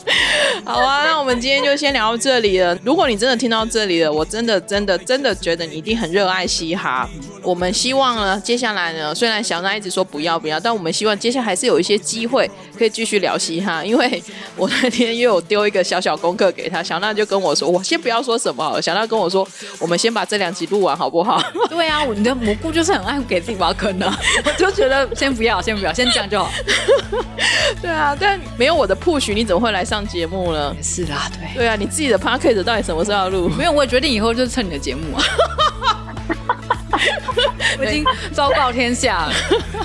[0.65, 2.77] 好啊，那我们今天就先聊到这里了。
[2.85, 7.09] 如果你真的听到这里了，我真的真的真的觉得你一定很热爱嘻哈。
[7.43, 13.85] 我们希望呢，接下来呢，虽然小娜一直说不要不要，但我们希望接下来还是有一些机会可以继续聊嘻哈。
[13.85, 14.23] 因为
[14.57, 19.47] 我那天又有丢一个小小功课给他，小娜就跟我说，我先不要说什么，小娜跟我说，
[19.79, 21.41] 我们先把这两集录完好不好？
[21.69, 24.07] 对啊，你的蘑菇就是很爱给自己挖坑的，
[24.45, 26.51] 我就觉得先不要，先不要，先这样就好。
[27.81, 30.75] 对啊，但没有我的 push，你怎么会来上节目呢？
[30.83, 33.49] 是啦，对，对啊，你自己的 p a c k a g e 到底什么时候要录？
[33.49, 35.23] 没有，我也决定以后就是蹭你的节目啊。
[37.79, 39.33] 我已经昭告天下了。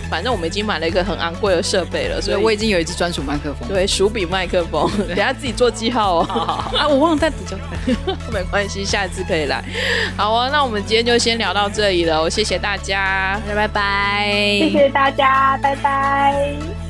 [0.10, 4.90] 反正我们已经买了一个很昂贵的设备了，所以我已经有一支专属麦克风，对，鼠笔麦克风。
[5.08, 6.26] 等下自己做记号哦。
[6.78, 7.96] 啊，我忘了带纸胶带，
[8.32, 9.64] 没关系，下次可以来。
[10.18, 14.28] 好啊，那我们今天就先聊到这里了，谢谢大家，拜拜，
[14.60, 16.81] 谢谢大家，拜拜。